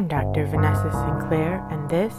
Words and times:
I'm 0.00 0.08
Dr. 0.08 0.46
Vanessa 0.46 0.90
Sinclair, 0.90 1.62
and 1.70 1.90
this 1.90 2.14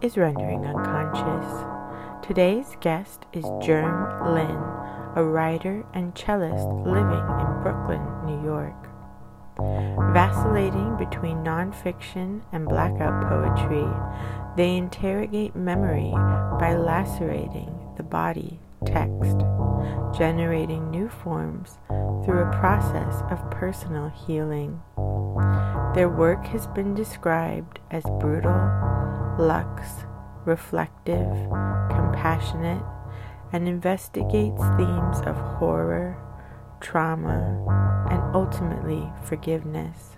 is 0.00 0.16
Rendering 0.16 0.64
Unconscious. 0.64 2.26
Today's 2.26 2.74
guest 2.80 3.26
is 3.34 3.44
Germ 3.62 4.32
Lin, 4.34 4.56
a 5.14 5.22
writer 5.22 5.84
and 5.92 6.14
cellist 6.14 6.66
living 6.86 7.26
in 7.36 7.62
Brooklyn, 7.62 8.00
New 8.24 8.42
York. 8.42 8.88
Vacillating 10.14 10.96
between 10.96 11.44
nonfiction 11.44 12.40
and 12.50 12.66
blackout 12.66 13.28
poetry, 13.28 13.86
they 14.56 14.74
interrogate 14.74 15.54
memory 15.54 16.12
by 16.58 16.74
lacerating 16.74 17.78
the 17.98 18.02
body 18.02 18.58
text, 18.86 19.36
generating 20.16 20.90
new 20.90 21.10
forms 21.10 21.78
through 22.24 22.40
a 22.40 22.58
process 22.58 23.22
of 23.30 23.50
personal 23.50 24.08
healing. 24.08 24.80
Their 25.94 26.08
work 26.08 26.46
has 26.46 26.66
been 26.68 26.94
described 26.94 27.78
as 27.90 28.02
brutal, 28.18 28.56
luxe, 29.38 30.06
reflective, 30.46 31.30
compassionate, 31.90 32.82
and 33.52 33.68
investigates 33.68 34.62
themes 34.78 35.20
of 35.26 35.36
horror, 35.36 36.16
trauma, 36.80 38.08
and 38.10 38.22
ultimately 38.34 39.06
forgiveness. 39.22 40.16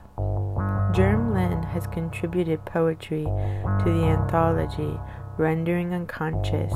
Germ 0.94 1.34
Lin 1.34 1.64
has 1.64 1.88
contributed 1.88 2.64
poetry 2.64 3.24
to 3.24 3.84
the 3.84 4.04
anthology 4.04 4.96
Rendering 5.36 5.92
Unconscious 5.92 6.72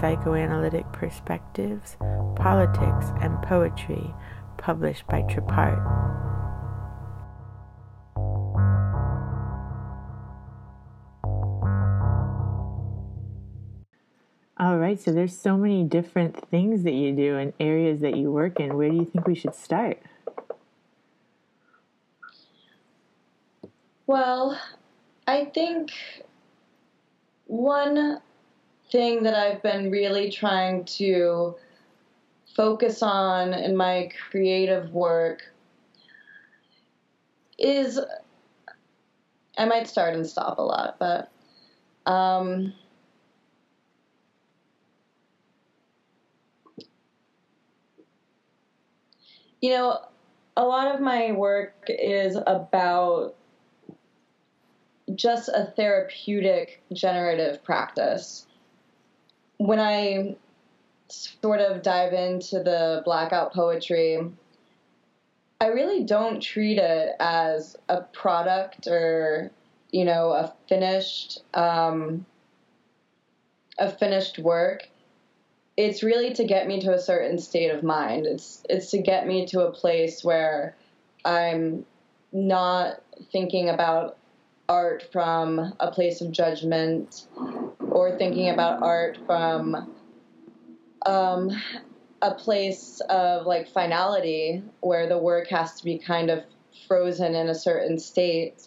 Psychoanalytic 0.00 0.90
Perspectives, 0.92 1.96
Politics, 2.34 3.12
and 3.20 3.40
Poetry, 3.42 4.12
published 4.56 5.06
by 5.06 5.22
Trapart. 5.22 6.33
All 14.64 14.78
right, 14.78 14.98
so 14.98 15.12
there's 15.12 15.36
so 15.36 15.58
many 15.58 15.84
different 15.84 16.48
things 16.48 16.84
that 16.84 16.94
you 16.94 17.14
do 17.14 17.36
and 17.36 17.52
areas 17.60 18.00
that 18.00 18.16
you 18.16 18.32
work 18.32 18.60
in. 18.60 18.78
Where 18.78 18.88
do 18.88 18.96
you 18.96 19.04
think 19.04 19.26
we 19.26 19.34
should 19.34 19.54
start? 19.54 20.00
Well, 24.06 24.58
I 25.26 25.44
think 25.44 25.90
one 27.44 28.22
thing 28.90 29.22
that 29.24 29.34
I've 29.34 29.62
been 29.62 29.90
really 29.90 30.30
trying 30.30 30.86
to 30.96 31.56
focus 32.56 33.02
on 33.02 33.52
in 33.52 33.76
my 33.76 34.08
creative 34.30 34.94
work 34.94 35.42
is 37.58 38.00
I 39.58 39.66
might 39.66 39.88
start 39.88 40.14
and 40.14 40.26
stop 40.26 40.56
a 40.56 40.62
lot, 40.62 40.96
but 40.98 41.30
um, 42.10 42.72
you 49.64 49.70
know, 49.70 49.98
a 50.58 50.62
lot 50.62 50.94
of 50.94 51.00
my 51.00 51.32
work 51.32 51.86
is 51.88 52.36
about 52.36 53.34
just 55.14 55.48
a 55.48 55.72
therapeutic 55.74 56.82
generative 56.92 57.64
practice. 57.64 58.46
When 59.56 59.80
I 59.80 60.36
sort 61.08 61.60
of 61.60 61.80
dive 61.80 62.12
into 62.12 62.62
the 62.62 63.00
blackout 63.06 63.54
poetry, 63.54 64.18
I 65.62 65.68
really 65.68 66.04
don't 66.04 66.42
treat 66.42 66.76
it 66.76 67.16
as 67.18 67.74
a 67.88 68.02
product 68.02 68.86
or, 68.86 69.50
you 69.92 70.04
know, 70.04 70.32
a 70.32 70.52
finished 70.68 71.42
um, 71.54 72.26
a 73.78 73.90
finished 73.90 74.38
work. 74.38 74.90
It's 75.76 76.02
really 76.02 76.32
to 76.34 76.44
get 76.44 76.68
me 76.68 76.80
to 76.82 76.92
a 76.92 76.98
certain 76.98 77.38
state 77.38 77.70
of 77.70 77.82
mind. 77.82 78.26
It's 78.26 78.62
it's 78.68 78.90
to 78.92 78.98
get 78.98 79.26
me 79.26 79.46
to 79.46 79.66
a 79.66 79.72
place 79.72 80.22
where 80.22 80.76
I'm 81.24 81.84
not 82.32 83.02
thinking 83.32 83.68
about 83.68 84.18
art 84.68 85.04
from 85.12 85.74
a 85.80 85.90
place 85.90 86.20
of 86.20 86.30
judgment 86.30 87.26
or 87.80 88.16
thinking 88.16 88.50
about 88.50 88.82
art 88.82 89.18
from 89.26 89.92
um, 91.06 91.50
a 92.22 92.34
place 92.34 93.00
of 93.08 93.46
like 93.46 93.68
finality 93.68 94.62
where 94.80 95.08
the 95.08 95.18
work 95.18 95.48
has 95.48 95.74
to 95.78 95.84
be 95.84 95.98
kind 95.98 96.30
of 96.30 96.44
frozen 96.88 97.34
in 97.34 97.48
a 97.48 97.54
certain 97.54 97.98
state. 97.98 98.66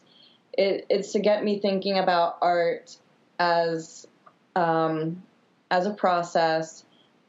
It, 0.54 0.86
it's 0.90 1.12
to 1.14 1.20
get 1.20 1.44
me 1.44 1.60
thinking 1.60 1.98
about 1.98 2.38
art 2.42 2.98
as 3.40 4.08
um, 4.56 5.24
as 5.70 5.86
a 5.86 5.94
process 5.94 6.84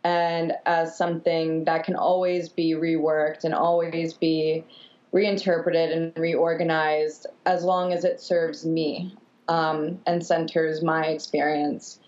and 0.09 0.55
as 0.65 0.97
something 0.97 1.65
that 1.65 1.85
can 1.85 1.95
always 1.95 2.49
be 2.49 2.73
reworked 2.73 3.45
and 3.45 3.53
always 3.53 4.15
be 4.15 4.65
reinterpreted 5.13 5.93
and 5.93 6.17
reorganized 6.17 7.27
as 7.45 7.63
long 7.63 7.93
as 7.93 8.05
it 8.05 8.19
serves 8.19 8.65
me 8.65 9.15
um, 9.49 10.01
and 10.07 10.25
centers 10.25 10.83
my 10.83 11.05
experience. 11.05 12.01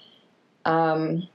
Um, 0.64 1.28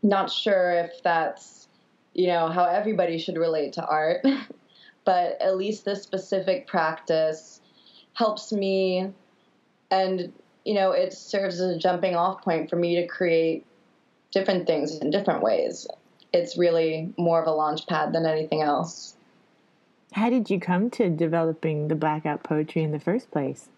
not 0.00 0.30
sure 0.30 0.74
if 0.74 1.02
that's 1.02 1.66
you 2.14 2.28
know 2.28 2.48
how 2.50 2.66
everybody 2.66 3.18
should 3.18 3.36
relate 3.36 3.72
to 3.72 3.84
art, 3.84 4.24
but 5.04 5.42
at 5.42 5.56
least 5.56 5.84
this 5.84 6.04
specific 6.04 6.68
practice 6.68 7.60
helps 8.12 8.52
me, 8.52 9.12
and 9.90 10.32
you 10.64 10.74
know 10.74 10.92
it 10.92 11.12
serves 11.12 11.60
as 11.60 11.76
a 11.76 11.78
jumping 11.78 12.14
off 12.14 12.42
point 12.42 12.70
for 12.70 12.76
me 12.76 12.94
to 12.94 13.08
create 13.08 13.66
different 14.30 14.68
things 14.68 14.96
in 14.98 15.10
different 15.10 15.42
ways. 15.42 15.88
It's 16.32 16.56
really 16.56 17.12
more 17.16 17.40
of 17.40 17.46
a 17.46 17.52
launch 17.52 17.86
pad 17.86 18.12
than 18.12 18.26
anything 18.26 18.62
else. 18.62 19.14
How 20.12 20.30
did 20.30 20.50
you 20.50 20.60
come 20.60 20.90
to 20.90 21.10
developing 21.10 21.88
the 21.88 21.94
blackout 21.94 22.42
poetry 22.42 22.82
in 22.82 22.92
the 22.92 23.00
first 23.00 23.30
place? 23.30 23.68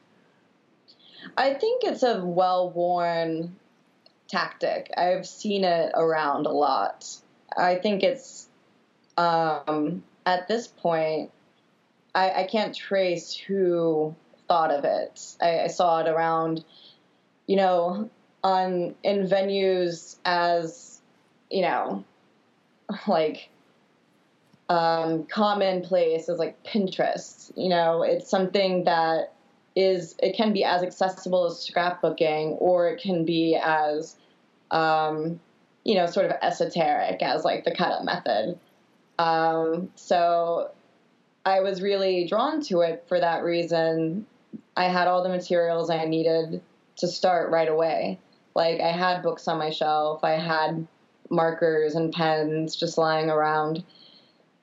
I 1.37 1.55
think 1.55 1.85
it's 1.85 2.03
a 2.03 2.25
well 2.25 2.71
worn 2.71 3.57
tactic. 4.29 4.91
I've 4.97 5.27
seen 5.27 5.65
it 5.65 5.93
around 5.95 6.47
a 6.47 6.53
lot. 6.53 7.07
I 7.57 7.77
think 7.77 8.03
it's, 8.03 8.47
um, 9.17 10.05
at 10.27 10.49
this 10.49 10.69
point, 10.69 11.31
I, 12.15 12.43
I, 12.43 12.45
can't 12.45 12.75
trace 12.75 13.35
who 13.35 14.15
thought 14.47 14.71
of 14.71 14.85
it. 14.85 15.37
I, 15.41 15.61
I 15.61 15.67
saw 15.69 16.01
it 16.01 16.09
around, 16.09 16.65
you 17.47 17.57
know, 17.57 18.11
on 18.45 18.95
in 19.03 19.27
venues 19.27 20.17
as, 20.25 21.01
you 21.51 21.63
know, 21.63 22.05
like 23.07 23.49
um, 24.69 25.25
commonplace 25.25 26.29
as 26.29 26.39
like 26.39 26.63
Pinterest. 26.65 27.53
You 27.57 27.69
know, 27.69 28.03
it's 28.03 28.29
something 28.29 28.85
that 28.85 29.33
is 29.77 30.17
it 30.23 30.37
can 30.37 30.53
be 30.53 30.65
as 30.65 30.83
accessible 30.83 31.47
as 31.47 31.55
scrapbooking, 31.55 32.57
or 32.61 32.89
it 32.89 33.01
can 33.01 33.25
be 33.25 33.57
as 33.57 34.17
um, 34.71 35.41
you 35.85 35.95
know, 35.95 36.07
sort 36.07 36.27
of 36.27 36.33
esoteric 36.43 37.23
as 37.23 37.45
like 37.45 37.65
the 37.65 37.75
cut 37.75 37.93
up 37.93 38.05
method. 38.05 38.59
Um, 39.19 39.91
so 39.95 40.71
I 41.45 41.61
was 41.61 41.81
really 41.81 42.27
drawn 42.27 42.61
to 42.65 42.81
it 42.81 43.05
for 43.09 43.19
that 43.19 43.43
reason. 43.43 44.27
I 44.77 44.85
had 44.85 45.09
all 45.09 45.23
the 45.23 45.29
materials 45.29 45.91
I 45.91 46.05
needed 46.05 46.61
to 46.97 47.09
start 47.09 47.51
right 47.51 47.69
away. 47.69 48.19
Like 48.55 48.81
I 48.81 48.93
had 48.93 49.23
books 49.23 49.49
on 49.49 49.59
my 49.59 49.71
shelf, 49.71 50.23
I 50.25 50.33
had 50.33 50.87
markers 51.31 51.95
and 51.95 52.13
pens 52.13 52.77
just 52.77 52.99
lying 52.99 53.31
around. 53.31 53.85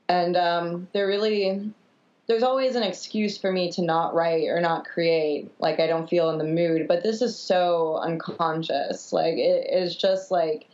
And 0.07 0.37
um, 0.37 0.87
there 0.93 1.07
really 1.07 1.71
there's 2.27 2.43
always 2.43 2.75
an 2.75 2.81
excuse 2.81 3.37
for 3.37 3.51
me 3.51 3.71
to 3.73 3.83
not 3.83 4.15
write 4.15 4.47
or 4.47 4.59
not 4.59 4.85
create. 4.85 5.51
Like 5.59 5.79
i 5.79 5.87
don't 5.87 6.09
feel 6.09 6.29
in 6.29 6.37
the 6.37 6.43
mood 6.43 6.87
but 6.87 7.03
this 7.03 7.21
is 7.21 7.37
so 7.37 7.97
unconscious. 7.97 9.13
Like 9.13 9.35
it 9.35 9.67
is 9.71 9.95
just 9.95 10.31
like 10.31 10.67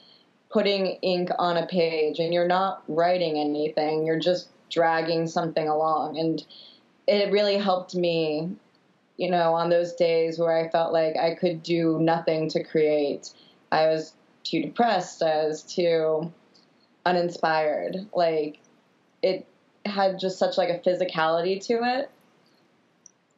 putting 0.49 0.97
ink 1.01 1.29
on 1.39 1.57
a 1.57 1.67
page 1.67 2.19
and 2.19 2.33
you're 2.33 2.47
not 2.47 2.83
writing 2.87 3.37
anything. 3.37 4.05
You're 4.05 4.19
just 4.19 4.49
dragging 4.69 5.27
something 5.27 5.67
along. 5.67 6.17
And 6.17 6.45
it 7.07 7.31
really 7.31 7.57
helped 7.57 7.95
me 7.95 8.49
you 9.17 9.29
know 9.29 9.53
on 9.53 9.69
those 9.69 9.93
days 9.93 10.39
where 10.39 10.57
i 10.57 10.69
felt 10.69 10.93
like 10.93 11.15
i 11.17 11.35
could 11.35 11.61
do 11.61 11.99
nothing 11.99 12.49
to 12.49 12.63
create. 12.63 13.31
I 13.71 13.87
was 13.87 14.13
too 14.43 14.61
depressed 14.61 15.21
i 15.23 15.45
was 15.45 15.63
too 15.63 16.31
uninspired 17.05 18.07
like 18.13 18.59
it 19.21 19.47
had 19.85 20.19
just 20.19 20.37
such 20.37 20.57
like 20.57 20.69
a 20.69 20.79
physicality 20.79 21.63
to 21.67 21.79
it. 21.83 22.09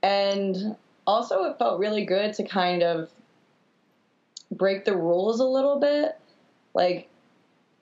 And 0.02 0.76
also 1.08 1.44
it 1.44 1.58
felt 1.58 1.80
really 1.80 2.06
good 2.06 2.34
to 2.36 2.44
kind 2.44 2.84
of 2.84 3.10
break 4.52 4.86
the 4.86 4.96
rules 4.96 5.40
a 5.40 5.46
little 5.46 5.80
bit. 5.80 6.18
Like 6.74 7.10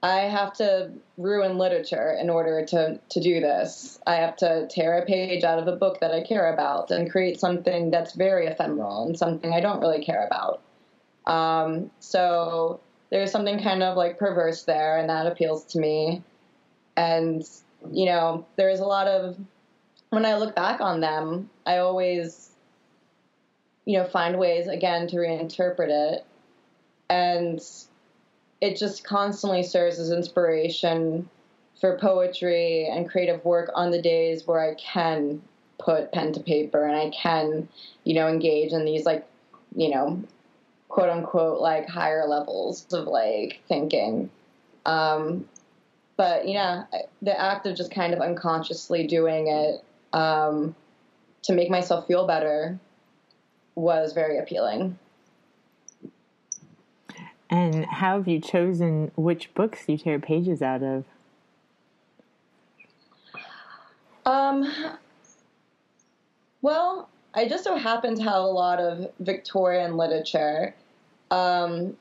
I 0.04 0.22
have 0.22 0.54
to 0.54 0.92
ruin 1.18 1.58
literature 1.58 2.18
in 2.20 2.30
order 2.30 2.66
to, 2.66 3.00
to 3.10 3.20
do 3.20 3.40
this. 3.40 4.00
I 4.06 4.16
have 4.16 4.36
to 4.38 4.68
tear 4.68 4.98
a 4.98 5.06
page 5.06 5.44
out 5.44 5.60
of 5.60 5.68
a 5.68 5.76
book 5.76 6.00
that 6.02 6.12
I 6.12 6.22
care 6.22 6.52
about 6.54 6.92
and 6.92 7.12
create 7.12 7.40
something 7.40 7.92
that's 7.92 8.14
very 8.14 8.48
ephemeral 8.48 9.06
and 9.06 9.18
something 9.18 9.54
I 9.54 9.60
don't 9.60 9.80
really 9.80 10.04
care 10.04 10.26
about. 10.26 10.62
Um, 11.32 11.92
so 12.00 12.80
there's 13.12 13.32
something 13.32 13.62
kind 13.62 13.84
of 13.84 13.96
like 13.96 14.18
perverse 14.18 14.64
there, 14.64 14.98
and 14.98 15.10
that 15.10 15.28
appeals 15.28 15.64
to 15.66 15.80
me. 15.80 16.24
And, 16.98 17.48
you 17.92 18.06
know, 18.06 18.46
there's 18.56 18.80
a 18.80 18.86
lot 18.86 19.08
of, 19.08 19.38
when 20.10 20.26
I 20.26 20.36
look 20.36 20.56
back 20.56 20.82
on 20.82 21.02
them, 21.02 21.50
I 21.66 21.78
always, 21.78 22.50
you 23.86 23.98
know, 23.98 24.06
find 24.06 24.40
ways 24.40 24.68
again 24.68 25.08
to 25.08 25.18
reinterpret 25.18 25.90
it. 25.90 26.26
And, 27.10 27.62
it 28.62 28.78
just 28.78 29.04
constantly 29.04 29.64
serves 29.64 29.98
as 29.98 30.12
inspiration 30.12 31.28
for 31.80 31.98
poetry 31.98 32.88
and 32.88 33.10
creative 33.10 33.44
work 33.44 33.72
on 33.74 33.90
the 33.90 34.02
days 34.02 34.46
where 34.46 34.62
I 34.62 34.76
can 34.76 35.42
put 35.80 36.12
pen 36.12 36.32
to 36.34 36.40
paper 36.40 36.86
and 36.86 36.96
I 36.96 37.10
can, 37.10 37.68
you 38.04 38.14
know, 38.14 38.28
engage 38.28 38.72
in 38.72 38.86
these 38.86 39.04
like, 39.04 39.28
you 39.76 39.90
know, 39.90 40.24
quote 40.92 41.10
unquote 41.10 41.62
like 41.62 41.88
higher 41.88 42.28
levels 42.28 42.86
of 42.92 43.08
like 43.08 43.62
thinking. 43.70 44.30
Um, 44.86 45.48
but 46.18 46.48
yeah, 46.48 46.84
the 47.22 47.40
act 47.40 47.66
of 47.66 47.78
just 47.78 47.92
kind 47.92 48.14
of 48.14 48.20
unconsciously 48.20 49.08
doing 49.08 49.48
it 49.48 49.84
um, 50.14 50.76
to 51.44 51.54
make 51.54 51.70
myself 51.70 52.08
feel 52.08 52.28
better 52.28 52.78
was 53.74 54.12
very 54.12 54.38
appealing. 54.38 55.00
And 57.50 57.86
how 57.86 58.18
have 58.18 58.28
you 58.28 58.40
chosen 58.42 59.12
which 59.16 59.54
books 59.54 59.86
you 59.88 59.98
tear 59.98 60.20
pages 60.20 60.62
out 60.62 60.84
of? 60.84 61.06
Um, 64.26 64.70
well, 66.62 67.10
I 67.34 67.48
just 67.48 67.64
so 67.64 67.78
happen 67.78 68.16
to 68.16 68.24
have 68.24 68.44
a 68.44 68.48
lot 68.48 68.80
of 68.80 69.10
Victorian 69.20 69.96
literature. 69.96 70.76
Um, 71.32 71.98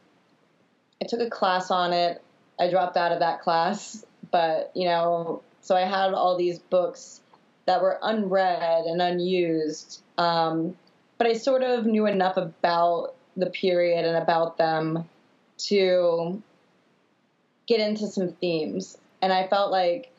I 1.03 1.07
took 1.07 1.21
a 1.21 1.31
class 1.31 1.71
on 1.71 1.93
it. 1.93 2.23
I 2.59 2.69
dropped 2.69 2.97
out 2.97 3.13
of 3.13 3.21
that 3.21 3.41
class, 3.41 4.05
but 4.31 4.71
you 4.75 4.85
know, 4.85 5.43
so 5.63 5.75
I 5.75 5.83
had 5.83 6.13
all 6.13 6.37
these 6.37 6.59
books 6.59 7.21
that 7.67 7.81
were 7.81 7.99
unread 8.03 8.85
and 8.85 9.01
unused. 9.01 10.03
Um, 10.19 10.77
but 11.17 11.27
I 11.27 11.35
sort 11.35 11.63
of 11.63 11.87
knew 11.87 12.07
enough 12.07 12.37
about 12.37 13.15
the 13.37 13.51
period 13.51 14.05
and 14.05 14.17
about 14.17 14.59
them 14.59 15.09
to 15.59 16.43
get 17.67 17.81
into 17.81 18.07
some 18.07 18.33
themes. 18.33 18.99
And 19.23 19.33
I 19.33 19.47
felt 19.47 19.71
like 19.71 20.11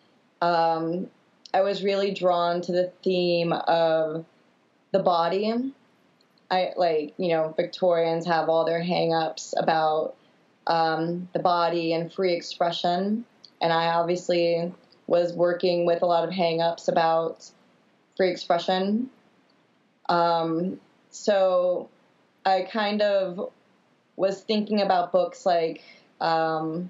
um, 0.41 1.09
I 1.53 1.61
was 1.61 1.83
really 1.83 2.13
drawn 2.13 2.61
to 2.61 2.71
the 2.71 2.91
theme 3.03 3.51
of 3.51 4.25
the 4.91 4.99
body. 4.99 5.73
I 6.51 6.73
like, 6.75 7.13
you 7.17 7.29
know, 7.29 7.53
Victorians 7.55 8.25
have 8.27 8.49
all 8.49 8.65
their 8.65 8.81
hang-ups 8.83 9.53
about 9.57 10.15
um, 10.67 11.29
the 11.33 11.39
body 11.39 11.93
and 11.93 12.11
free 12.11 12.33
expression. 12.33 13.25
And 13.61 13.71
I 13.71 13.87
obviously 13.93 14.73
was 15.07 15.33
working 15.33 15.85
with 15.85 16.01
a 16.01 16.05
lot 16.05 16.25
of 16.25 16.31
hang-ups 16.33 16.89
about 16.89 17.49
free 18.17 18.29
expression. 18.29 19.09
Um, 20.09 20.79
so 21.09 21.89
I 22.45 22.67
kind 22.69 23.01
of 23.01 23.51
was 24.17 24.41
thinking 24.41 24.81
about 24.81 25.11
books 25.11 25.45
like, 25.45 25.81
um, 26.19 26.89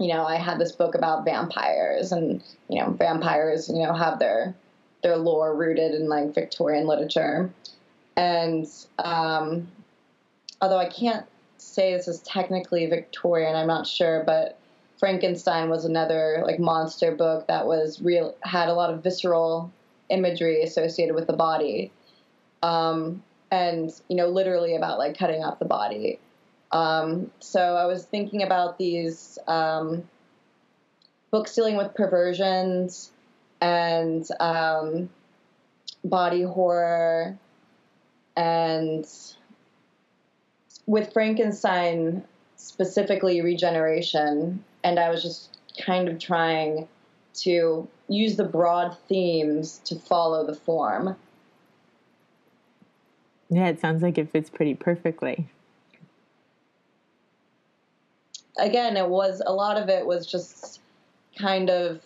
you 0.00 0.08
know, 0.08 0.24
I 0.24 0.36
had 0.36 0.58
this 0.58 0.72
book 0.72 0.94
about 0.94 1.24
vampires, 1.24 2.12
and 2.12 2.42
you 2.68 2.80
know, 2.80 2.90
vampires, 2.90 3.68
you 3.68 3.82
know, 3.82 3.92
have 3.92 4.18
their 4.18 4.54
their 5.02 5.16
lore 5.16 5.54
rooted 5.54 5.92
in 5.94 6.08
like 6.08 6.34
Victorian 6.34 6.86
literature, 6.86 7.52
and 8.18 8.68
um, 8.98 9.68
although 10.60 10.76
I 10.76 10.88
can't 10.88 11.24
say 11.56 11.92
this 11.92 12.08
is 12.08 12.18
technically 12.20 12.84
Victorian, 12.86 13.54
I'm 13.54 13.68
not 13.68 13.86
sure, 13.86 14.24
but 14.26 14.58
Frankenstein 14.98 15.70
was 15.70 15.84
another 15.84 16.42
like 16.44 16.58
monster 16.58 17.14
book 17.14 17.46
that 17.46 17.66
was 17.66 18.02
real 18.02 18.34
had 18.42 18.68
a 18.68 18.74
lot 18.74 18.92
of 18.92 19.04
visceral 19.04 19.70
imagery 20.08 20.62
associated 20.62 21.14
with 21.14 21.28
the 21.28 21.32
body, 21.32 21.92
um, 22.60 23.22
and 23.52 23.92
you 24.08 24.16
know, 24.16 24.26
literally 24.26 24.74
about 24.74 24.98
like 24.98 25.16
cutting 25.16 25.44
off 25.44 25.60
the 25.60 25.64
body. 25.64 26.18
Um, 26.72 27.30
so 27.38 27.60
I 27.60 27.86
was 27.86 28.04
thinking 28.04 28.42
about 28.42 28.78
these 28.78 29.38
um, 29.46 30.02
books 31.30 31.54
dealing 31.54 31.76
with 31.76 31.94
perversions 31.94 33.12
and 33.60 34.28
um, 34.40 35.08
body 36.04 36.42
horror, 36.42 37.38
and 38.38 39.06
with 40.86 41.12
Frankenstein 41.12 42.24
specifically 42.56 43.42
regeneration. 43.42 44.64
And 44.82 44.98
I 44.98 45.10
was 45.10 45.22
just 45.22 45.58
kind 45.84 46.08
of 46.08 46.18
trying 46.18 46.88
to 47.34 47.86
use 48.08 48.36
the 48.36 48.44
broad 48.44 48.96
themes 49.08 49.80
to 49.84 49.96
follow 49.96 50.46
the 50.46 50.54
form. 50.54 51.16
Yeah, 53.50 53.68
it 53.68 53.80
sounds 53.80 54.02
like 54.02 54.16
it 54.16 54.30
fits 54.30 54.48
pretty 54.48 54.74
perfectly. 54.74 55.48
again, 58.58 58.96
it 58.96 59.08
was 59.08 59.40
a 59.46 59.52
lot 59.52 59.76
of 59.76 59.88
it 59.88 60.04
was 60.04 60.26
just 60.26 60.80
kind 61.38 61.70
of 61.70 62.02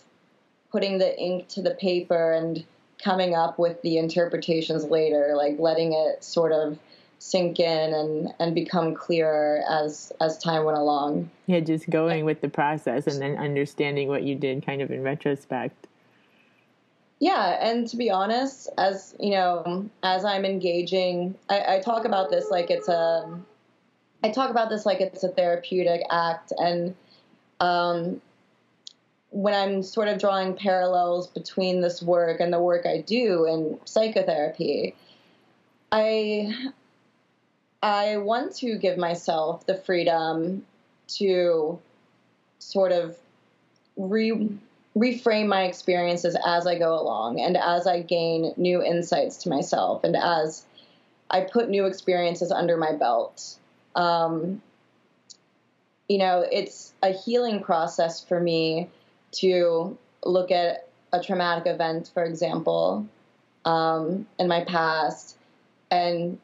putting 0.71 0.97
the 0.97 1.19
ink 1.19 1.47
to 1.49 1.61
the 1.61 1.75
paper 1.75 2.33
and 2.33 2.63
coming 3.03 3.35
up 3.35 3.59
with 3.59 3.81
the 3.81 3.97
interpretations 3.97 4.85
later, 4.85 5.33
like 5.35 5.59
letting 5.59 5.93
it 5.93 6.23
sort 6.23 6.51
of 6.51 6.77
sink 7.19 7.59
in 7.59 7.93
and, 7.93 8.33
and 8.39 8.53
become 8.53 8.93
clearer 8.93 9.61
as 9.69 10.11
as 10.19 10.37
time 10.37 10.63
went 10.65 10.77
along. 10.77 11.29
Yeah, 11.47 11.59
just 11.59 11.89
going 11.89 12.25
with 12.25 12.41
the 12.41 12.49
process 12.49 13.07
and 13.07 13.21
then 13.21 13.37
understanding 13.37 14.07
what 14.07 14.23
you 14.23 14.35
did 14.35 14.65
kind 14.65 14.81
of 14.81 14.91
in 14.91 15.03
retrospect. 15.03 15.87
Yeah, 17.19 17.57
and 17.61 17.87
to 17.87 17.95
be 17.95 18.09
honest, 18.09 18.69
as 18.77 19.15
you 19.19 19.31
know, 19.31 19.89
as 20.03 20.25
I'm 20.25 20.43
engaging, 20.43 21.35
I, 21.49 21.75
I 21.75 21.79
talk 21.79 22.05
about 22.05 22.29
this 22.29 22.49
like 22.51 22.69
it's 22.69 22.89
a 22.89 23.39
I 24.23 24.31
talk 24.31 24.49
about 24.49 24.69
this 24.69 24.85
like 24.85 24.99
it's 24.99 25.23
a 25.23 25.29
therapeutic 25.29 26.01
act, 26.09 26.51
and 26.57 26.95
um, 27.59 28.21
when 29.33 29.55
I'm 29.55 29.81
sort 29.81 30.07
of 30.07 30.19
drawing 30.19 30.53
parallels 30.53 31.27
between 31.27 31.81
this 31.81 32.03
work 32.03 32.39
and 32.39 32.53
the 32.53 32.59
work 32.59 32.85
I 32.85 33.01
do 33.01 33.45
in 33.45 33.79
psychotherapy, 33.83 34.95
I 35.91 36.71
I 37.81 38.17
want 38.17 38.55
to 38.57 38.77
give 38.77 38.97
myself 38.97 39.65
the 39.65 39.75
freedom 39.75 40.65
to 41.15 41.79
sort 42.59 42.91
of 42.91 43.17
re, 43.97 44.49
reframe 44.95 45.47
my 45.47 45.63
experiences 45.63 46.37
as 46.45 46.67
I 46.67 46.77
go 46.77 46.93
along 46.93 47.41
and 47.41 47.57
as 47.57 47.87
I 47.87 48.03
gain 48.03 48.53
new 48.55 48.83
insights 48.83 49.37
to 49.37 49.49
myself 49.49 50.03
and 50.03 50.15
as 50.15 50.63
I 51.29 51.41
put 51.41 51.69
new 51.69 51.85
experiences 51.87 52.51
under 52.51 52.77
my 52.77 52.93
belt. 52.93 53.55
Um, 53.95 54.61
you 56.07 56.19
know, 56.19 56.45
it's 56.49 56.93
a 57.01 57.09
healing 57.09 57.63
process 57.63 58.23
for 58.23 58.39
me 58.39 58.89
to 59.33 59.97
look 60.25 60.51
at 60.51 60.87
a 61.11 61.21
traumatic 61.21 61.67
event, 61.67 62.11
for 62.13 62.23
example, 62.23 63.07
um, 63.65 64.27
in 64.39 64.47
my 64.47 64.63
past, 64.63 65.37
and 65.91 66.39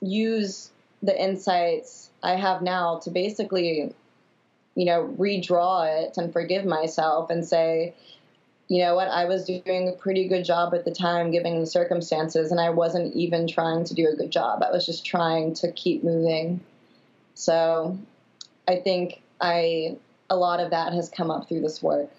use 0.00 0.70
the 1.02 1.20
insights 1.20 2.10
I 2.22 2.36
have 2.36 2.62
now 2.62 3.00
to 3.00 3.10
basically, 3.10 3.92
you 4.74 4.84
know, 4.84 5.14
redraw 5.18 6.04
it 6.04 6.16
and 6.16 6.32
forgive 6.32 6.64
myself 6.64 7.30
and 7.30 7.44
say, 7.44 7.94
you 8.68 8.82
know 8.82 8.94
what, 8.94 9.08
I 9.08 9.26
was 9.26 9.44
doing 9.44 9.88
a 9.88 9.92
pretty 9.92 10.26
good 10.26 10.44
job 10.44 10.72
at 10.72 10.86
the 10.86 10.90
time 10.90 11.30
given 11.30 11.60
the 11.60 11.66
circumstances, 11.66 12.50
and 12.50 12.58
I 12.58 12.70
wasn't 12.70 13.14
even 13.14 13.46
trying 13.46 13.84
to 13.84 13.94
do 13.94 14.08
a 14.08 14.16
good 14.16 14.30
job. 14.30 14.62
I 14.62 14.70
was 14.70 14.86
just 14.86 15.04
trying 15.04 15.52
to 15.54 15.70
keep 15.72 16.02
moving. 16.02 16.60
So 17.34 17.98
I 18.66 18.76
think 18.76 19.20
I 19.40 19.98
a 20.30 20.36
lot 20.36 20.60
of 20.60 20.70
that 20.70 20.94
has 20.94 21.10
come 21.10 21.30
up 21.30 21.48
through 21.48 21.60
this 21.60 21.82
work. 21.82 22.10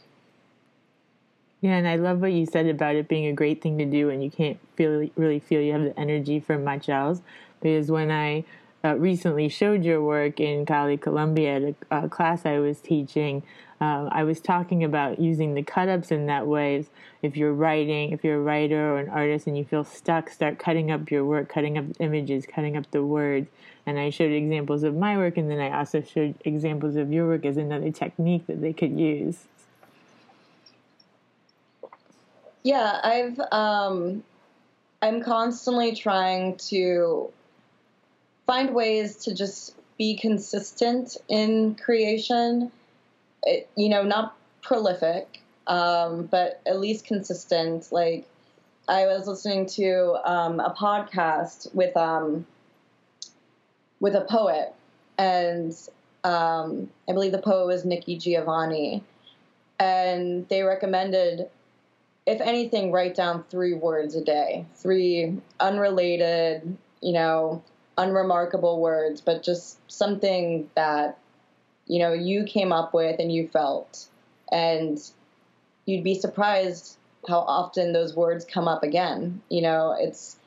Yeah, 1.65 1.77
and 1.77 1.87
I 1.87 1.95
love 1.95 2.21
what 2.21 2.31
you 2.31 2.45
said 2.45 2.67
about 2.67 2.93
it 2.93 3.07
being 3.07 3.25
a 3.25 3.33
great 3.33 3.59
thing 3.59 3.79
to 3.79 3.85
do, 3.85 4.11
and 4.11 4.23
you 4.23 4.29
can't 4.29 4.59
feel 4.75 5.09
really 5.15 5.39
feel 5.39 5.59
you 5.61 5.73
have 5.73 5.81
the 5.81 5.99
energy 5.99 6.39
for 6.39 6.59
much 6.59 6.89
else. 6.89 7.21
Because 7.59 7.89
when 7.89 8.11
I 8.11 8.45
uh, 8.83 8.95
recently 8.97 9.49
showed 9.49 9.83
your 9.83 10.03
work 10.03 10.39
in 10.39 10.67
Cali, 10.67 10.95
Colombia, 10.95 11.55
at 11.55 11.63
a, 11.63 12.05
a 12.05 12.07
class 12.07 12.45
I 12.45 12.59
was 12.59 12.79
teaching. 12.81 13.41
Uh, 13.81 14.09
I 14.11 14.25
was 14.25 14.39
talking 14.41 14.83
about 14.83 15.19
using 15.19 15.55
the 15.55 15.63
cut 15.63 15.89
ups 15.89 16.11
in 16.11 16.27
that 16.27 16.45
way. 16.45 16.85
If 17.23 17.35
you're 17.35 17.51
writing, 17.51 18.11
if 18.11 18.23
you're 18.23 18.37
a 18.37 18.43
writer 18.43 18.93
or 18.93 18.99
an 18.99 19.09
artist 19.09 19.47
and 19.47 19.57
you 19.57 19.65
feel 19.65 19.83
stuck, 19.83 20.29
start 20.29 20.59
cutting 20.59 20.91
up 20.91 21.09
your 21.09 21.25
work, 21.25 21.49
cutting 21.49 21.79
up 21.79 21.85
images, 21.99 22.45
cutting 22.45 22.77
up 22.77 22.91
the 22.91 23.03
words. 23.03 23.49
And 23.87 23.97
I 23.97 24.11
showed 24.11 24.31
examples 24.31 24.83
of 24.83 24.95
my 24.95 25.17
work, 25.17 25.35
and 25.35 25.49
then 25.49 25.59
I 25.59 25.75
also 25.75 26.03
showed 26.03 26.35
examples 26.45 26.95
of 26.95 27.11
your 27.11 27.25
work 27.25 27.43
as 27.43 27.57
another 27.57 27.89
technique 27.89 28.45
that 28.45 28.61
they 28.61 28.71
could 28.71 28.99
use. 28.99 29.45
Yeah, 32.65 32.99
I've 33.03 33.39
um, 33.51 34.23
I'm 34.99 35.21
constantly 35.21 35.95
trying 35.95 36.57
to 36.69 37.29
find 38.47 38.73
ways 38.73 39.17
to 39.25 39.35
just 39.35 39.75
be 39.99 40.17
consistent 40.17 41.15
in 41.29 41.75
creation. 41.75 42.71
It, 43.43 43.69
you 43.75 43.87
know, 43.89 44.01
not 44.01 44.35
prolific, 44.63 45.43
um, 45.67 46.25
but 46.25 46.59
at 46.65 46.79
least 46.79 47.05
consistent. 47.05 47.91
Like 47.91 48.25
I 48.87 49.05
was 49.05 49.27
listening 49.27 49.67
to 49.67 50.15
um, 50.25 50.59
a 50.59 50.73
podcast 50.73 51.71
with 51.75 51.95
um, 51.95 52.47
with 53.99 54.15
a 54.15 54.21
poet, 54.21 54.73
and 55.19 55.71
um, 56.23 56.89
I 57.07 57.13
believe 57.13 57.31
the 57.31 57.37
poet 57.37 57.67
was 57.67 57.85
Nikki 57.85 58.17
Giovanni, 58.17 59.03
and 59.79 60.49
they 60.49 60.63
recommended 60.63 61.47
if 62.25 62.41
anything, 62.41 62.91
write 62.91 63.15
down 63.15 63.43
three 63.49 63.73
words 63.73 64.15
a 64.15 64.23
day, 64.23 64.65
three 64.75 65.37
unrelated, 65.59 66.77
you 67.01 67.13
know, 67.13 67.61
unremarkable 67.97 68.81
words, 68.81 69.21
but 69.21 69.43
just 69.43 69.79
something 69.91 70.69
that, 70.75 71.17
you 71.85 71.99
know, 71.99 72.13
you 72.13 72.43
came 72.43 72.71
up 72.71 72.93
with 72.93 73.19
and 73.19 73.31
you 73.31 73.47
felt. 73.47 74.07
And 74.51 74.99
you'd 75.85 76.03
be 76.03 76.15
surprised 76.15 76.97
how 77.27 77.39
often 77.39 77.93
those 77.93 78.15
words 78.15 78.45
come 78.45 78.67
up 78.67 78.83
again. 78.83 79.41
You 79.49 79.61
know, 79.61 79.95
it's, 79.99 80.37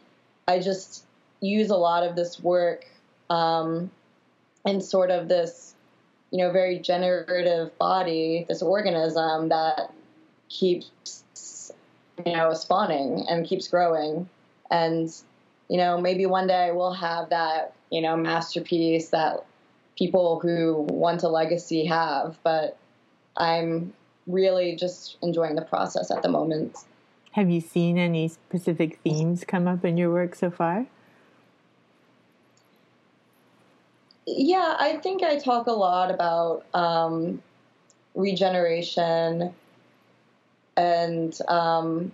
I 0.47 0.58
just 0.58 1.04
use 1.40 1.70
a 1.70 1.76
lot 1.76 2.02
of 2.02 2.16
this 2.16 2.40
work 2.40 2.87
um, 3.30 3.90
in 4.64 4.80
sort 4.80 5.11
of 5.11 5.28
this, 5.28 5.75
you 6.30 6.38
know, 6.38 6.50
very 6.50 6.78
generative 6.80 7.76
body, 7.78 8.47
this 8.49 8.62
organism 8.62 9.49
that 9.50 9.92
keeps 10.49 11.25
you 12.25 12.32
know, 12.32 12.52
spawning 12.54 13.26
and 13.28 13.46
keeps 13.46 13.68
growing. 13.68 14.28
And, 14.70 15.10
you 15.68 15.76
know, 15.76 16.00
maybe 16.00 16.26
one 16.26 16.46
day 16.46 16.70
we'll 16.72 16.92
have 16.92 17.30
that, 17.30 17.75
you 17.90 18.00
know, 18.00 18.16
masterpiece 18.16 19.10
that 19.10 19.44
people 19.96 20.40
who 20.40 20.87
want 20.88 21.22
a 21.22 21.28
legacy 21.28 21.84
have. 21.87 22.38
But 22.42 22.76
I'm 23.37 23.92
really 24.26 24.76
just 24.76 25.16
enjoying 25.22 25.54
the 25.54 25.62
process 25.62 26.10
at 26.10 26.22
the 26.22 26.28
moment. 26.28 26.76
Have 27.32 27.50
you 27.50 27.60
seen 27.60 27.98
any 27.98 28.28
specific 28.28 28.98
themes 29.04 29.44
come 29.44 29.68
up 29.68 29.84
in 29.84 29.96
your 29.96 30.10
work 30.10 30.34
so 30.34 30.50
far? 30.50 30.87
Yeah, 34.26 34.76
I 34.78 34.96
think 34.96 35.22
I 35.22 35.38
talk 35.38 35.68
a 35.68 35.72
lot 35.72 36.10
about 36.10 36.66
um, 36.75 37.42
regeneration 38.14 39.54
and 40.78 41.37
um, 41.49 42.12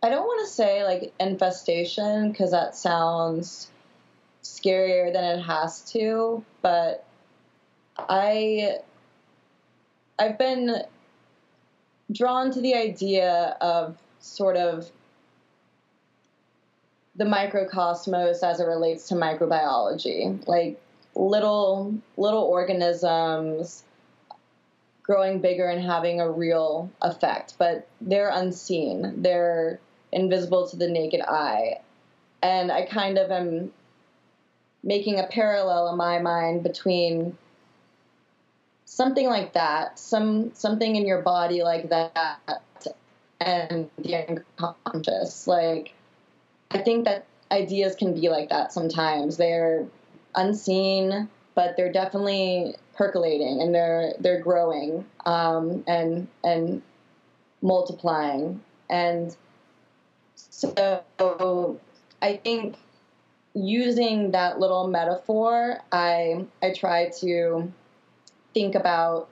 I 0.00 0.08
don't 0.08 0.24
want 0.24 0.46
to 0.46 0.52
say 0.52 0.84
like 0.84 1.12
infestation 1.18 2.30
because 2.30 2.52
that 2.52 2.76
sounds 2.76 3.68
scarier 4.44 5.12
than 5.12 5.24
it 5.24 5.42
has 5.42 5.82
to, 5.92 6.44
but 6.62 7.04
I 7.98 8.78
I've 10.20 10.38
been 10.38 10.82
drawn 12.12 12.52
to 12.52 12.60
the 12.60 12.74
idea 12.74 13.56
of 13.60 13.98
sort 14.20 14.56
of 14.56 14.88
the 17.16 17.24
microcosmos 17.24 18.44
as 18.44 18.60
it 18.60 18.66
relates 18.66 19.08
to 19.08 19.14
microbiology, 19.14 20.46
like 20.46 20.80
little 21.16 21.92
little 22.16 22.44
organisms 22.44 23.82
growing 25.10 25.40
bigger 25.40 25.66
and 25.66 25.82
having 25.82 26.20
a 26.20 26.30
real 26.30 26.88
effect, 27.02 27.54
but 27.58 27.88
they're 28.00 28.30
unseen. 28.32 29.20
They're 29.22 29.80
invisible 30.12 30.68
to 30.68 30.76
the 30.76 30.88
naked 30.88 31.20
eye. 31.20 31.80
And 32.44 32.70
I 32.70 32.86
kind 32.86 33.18
of 33.18 33.32
am 33.32 33.72
making 34.84 35.18
a 35.18 35.26
parallel 35.26 35.88
in 35.88 35.96
my 35.96 36.20
mind 36.20 36.62
between 36.62 37.36
something 38.84 39.26
like 39.26 39.54
that, 39.54 39.98
some 39.98 40.54
something 40.54 40.94
in 40.94 41.04
your 41.04 41.22
body 41.22 41.64
like 41.64 41.90
that 41.90 42.62
and 43.40 43.90
the 43.98 44.44
unconscious. 44.60 45.48
Like 45.48 45.92
I 46.70 46.78
think 46.78 47.06
that 47.06 47.26
ideas 47.50 47.96
can 47.96 48.14
be 48.14 48.28
like 48.28 48.50
that 48.50 48.72
sometimes. 48.72 49.38
They're 49.38 49.88
unseen, 50.36 51.28
but 51.56 51.76
they're 51.76 51.90
definitely 51.90 52.76
percolating 53.00 53.62
and 53.62 53.74
they're 53.74 54.12
they're 54.20 54.42
growing 54.42 55.06
um, 55.24 55.82
and 55.86 56.28
and 56.44 56.82
multiplying. 57.62 58.60
And 58.90 59.34
so 60.34 61.80
I 62.20 62.36
think 62.36 62.76
using 63.54 64.32
that 64.32 64.60
little 64.60 64.86
metaphor 64.86 65.78
I 65.90 66.44
I 66.62 66.74
try 66.74 67.08
to 67.20 67.72
think 68.52 68.74
about 68.74 69.30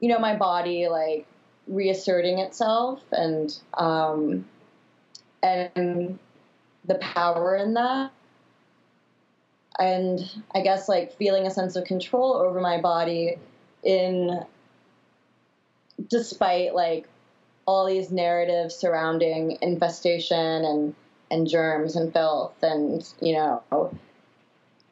you 0.00 0.08
know 0.08 0.18
my 0.18 0.34
body 0.34 0.88
like 0.88 1.28
reasserting 1.68 2.40
itself 2.40 3.00
and 3.12 3.56
um, 3.74 4.44
and 5.44 6.18
the 6.86 6.96
power 6.96 7.54
in 7.54 7.74
that 7.74 8.10
and 9.78 10.20
I 10.54 10.62
guess 10.62 10.88
like 10.88 11.16
feeling 11.16 11.46
a 11.46 11.50
sense 11.50 11.76
of 11.76 11.84
control 11.84 12.34
over 12.34 12.60
my 12.60 12.80
body 12.80 13.36
in 13.82 14.44
despite 16.08 16.74
like 16.74 17.08
all 17.66 17.86
these 17.86 18.10
narratives 18.10 18.74
surrounding 18.74 19.58
infestation 19.62 20.64
and 20.64 20.94
and 21.30 21.46
germs 21.46 21.96
and 21.96 22.12
filth 22.12 22.62
and 22.62 23.06
you 23.20 23.34
know 23.34 23.62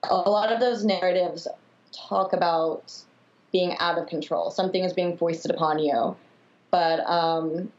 a 0.02 0.14
lot 0.30 0.52
of 0.52 0.60
those 0.60 0.84
narratives 0.84 1.48
talk 1.92 2.32
about 2.32 2.92
being 3.52 3.76
out 3.78 3.98
of 3.98 4.06
control. 4.06 4.50
Something 4.50 4.84
is 4.84 4.92
being 4.92 5.16
foisted 5.16 5.50
upon 5.50 5.78
you. 5.78 6.16
But 6.70 7.00
um, 7.08 7.72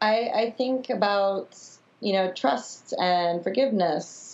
I, 0.00 0.30
I 0.34 0.54
think 0.56 0.90
about 0.90 1.58
you 2.00 2.12
know 2.12 2.32
trust 2.32 2.94
and 2.98 3.42
forgiveness 3.42 4.33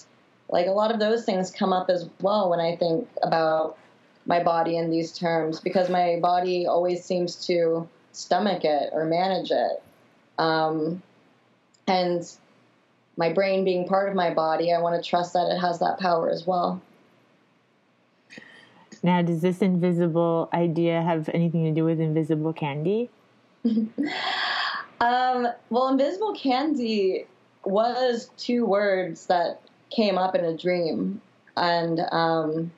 like 0.50 0.66
a 0.66 0.72
lot 0.72 0.92
of 0.92 0.98
those 0.98 1.24
things 1.24 1.50
come 1.50 1.72
up 1.72 1.88
as 1.88 2.08
well 2.20 2.50
when 2.50 2.60
I 2.60 2.76
think 2.76 3.08
about 3.22 3.78
my 4.26 4.42
body 4.42 4.76
in 4.76 4.90
these 4.90 5.16
terms 5.16 5.60
because 5.60 5.88
my 5.88 6.18
body 6.20 6.66
always 6.66 7.04
seems 7.04 7.46
to 7.46 7.88
stomach 8.12 8.64
it 8.64 8.90
or 8.92 9.04
manage 9.04 9.50
it. 9.50 9.82
Um, 10.38 11.02
and 11.86 12.30
my 13.16 13.32
brain 13.32 13.64
being 13.64 13.86
part 13.86 14.08
of 14.08 14.14
my 14.14 14.32
body, 14.32 14.72
I 14.72 14.80
want 14.80 15.02
to 15.02 15.08
trust 15.08 15.32
that 15.34 15.50
it 15.50 15.58
has 15.58 15.78
that 15.80 15.98
power 15.98 16.30
as 16.30 16.46
well. 16.46 16.80
Now, 19.02 19.22
does 19.22 19.40
this 19.40 19.62
invisible 19.62 20.50
idea 20.52 21.00
have 21.00 21.28
anything 21.32 21.64
to 21.64 21.72
do 21.72 21.84
with 21.84 22.00
invisible 22.00 22.52
candy? 22.52 23.08
um, 25.00 25.48
well, 25.70 25.88
invisible 25.88 26.34
candy 26.34 27.26
was 27.64 28.30
two 28.36 28.66
words 28.66 29.26
that 29.26 29.60
came 29.90 30.18
up 30.18 30.34
in 30.34 30.44
a 30.44 30.56
dream, 30.56 31.20
and 31.56 32.00
um, 32.12 32.70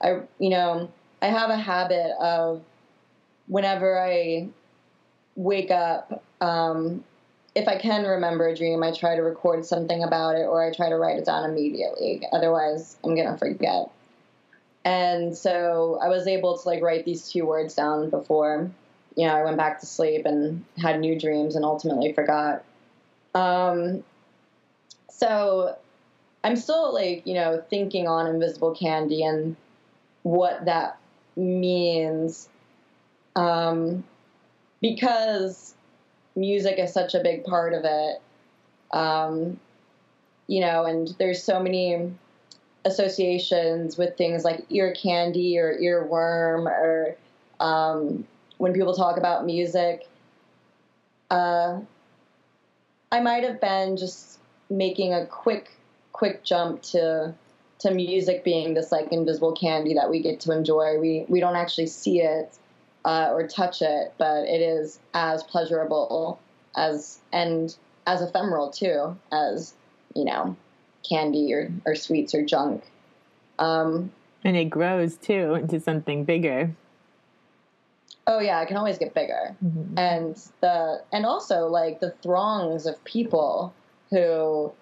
I, 0.00 0.20
you 0.38 0.50
know, 0.50 0.90
I 1.20 1.26
have 1.26 1.50
a 1.50 1.56
habit 1.56 2.12
of 2.20 2.62
whenever 3.46 4.00
I 4.00 4.48
wake 5.36 5.70
up, 5.70 6.22
um, 6.40 7.04
if 7.54 7.68
I 7.68 7.76
can 7.76 8.04
remember 8.04 8.48
a 8.48 8.56
dream, 8.56 8.82
I 8.82 8.92
try 8.92 9.14
to 9.14 9.22
record 9.22 9.64
something 9.64 10.02
about 10.02 10.36
it 10.36 10.46
or 10.46 10.62
I 10.62 10.72
try 10.72 10.88
to 10.88 10.96
write 10.96 11.18
it 11.18 11.26
down 11.26 11.48
immediately. 11.48 12.26
Otherwise, 12.32 12.96
I'm 13.04 13.14
gonna 13.14 13.36
forget. 13.36 13.90
And 14.84 15.36
so 15.36 15.98
I 16.02 16.08
was 16.08 16.26
able 16.26 16.58
to 16.58 16.68
like 16.68 16.82
write 16.82 17.04
these 17.04 17.30
two 17.30 17.46
words 17.46 17.74
down 17.74 18.10
before, 18.10 18.70
you 19.16 19.26
know, 19.26 19.34
I 19.34 19.44
went 19.44 19.56
back 19.56 19.80
to 19.80 19.86
sleep 19.86 20.24
and 20.26 20.64
had 20.78 20.98
new 20.98 21.18
dreams 21.18 21.54
and 21.54 21.64
ultimately 21.64 22.12
forgot. 22.12 22.64
Um, 23.34 24.02
so 25.10 25.76
I'm 26.44 26.56
still 26.56 26.92
like, 26.92 27.26
you 27.26 27.34
know, 27.34 27.62
thinking 27.70 28.08
on 28.08 28.26
Invisible 28.26 28.74
Candy 28.74 29.22
and 29.22 29.56
what 30.22 30.64
that 30.64 30.98
means. 31.36 32.48
Um, 33.36 34.04
because 34.80 35.74
music 36.34 36.78
is 36.78 36.92
such 36.92 37.14
a 37.14 37.20
big 37.20 37.44
part 37.44 37.72
of 37.72 37.84
it. 37.84 38.22
Um, 38.96 39.60
you 40.46 40.60
know, 40.60 40.84
and 40.84 41.14
there's 41.18 41.42
so 41.42 41.62
many 41.62 42.12
associations 42.84 43.96
with 43.96 44.16
things 44.16 44.44
like 44.44 44.66
ear 44.70 44.92
candy 44.92 45.58
or 45.58 45.78
earworm 45.78 46.66
or 46.66 47.16
um, 47.60 48.26
when 48.58 48.72
people 48.72 48.94
talk 48.94 49.16
about 49.16 49.46
music. 49.46 50.08
Uh, 51.30 51.80
I 53.10 53.20
might 53.20 53.44
have 53.44 53.60
been 53.60 53.96
just 53.96 54.38
making 54.68 55.14
a 55.14 55.26
quick, 55.26 55.70
quick 56.12 56.44
jump 56.44 56.82
to 56.82 57.34
to 57.80 57.90
music 57.90 58.44
being 58.44 58.74
this 58.74 58.92
like 58.92 59.08
invisible 59.10 59.52
candy 59.52 59.94
that 59.94 60.08
we 60.08 60.20
get 60.20 60.40
to 60.40 60.52
enjoy. 60.52 60.98
We 60.98 61.24
we 61.28 61.40
don't 61.40 61.56
actually 61.56 61.88
see 61.88 62.20
it 62.20 62.56
uh, 63.04 63.30
or 63.32 63.46
touch 63.46 63.82
it, 63.82 64.14
but 64.18 64.44
it 64.44 64.60
is 64.60 65.00
as 65.14 65.42
pleasurable 65.42 66.38
as 66.76 67.18
and 67.32 67.74
as 68.06 68.22
ephemeral 68.22 68.70
too 68.70 69.16
as 69.32 69.74
you 70.14 70.24
know 70.24 70.56
candy 71.08 71.52
or, 71.52 71.72
or 71.84 71.94
sweets 71.94 72.34
or 72.34 72.44
junk. 72.44 72.84
Um, 73.58 74.12
and 74.44 74.56
it 74.56 74.66
grows 74.66 75.16
too 75.16 75.54
into 75.54 75.80
something 75.80 76.24
bigger. 76.24 76.74
Oh 78.26 78.38
yeah, 78.38 78.62
it 78.62 78.66
can 78.66 78.76
always 78.76 78.98
get 78.98 79.14
bigger. 79.14 79.56
Mm-hmm. 79.64 79.98
And 79.98 80.36
the 80.60 81.02
and 81.12 81.26
also 81.26 81.66
like 81.66 82.00
the 82.00 82.12
throngs 82.22 82.86
of 82.86 83.02
people 83.04 83.74
who 84.10 84.72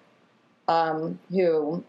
um, 0.71 1.19
who 1.29 1.83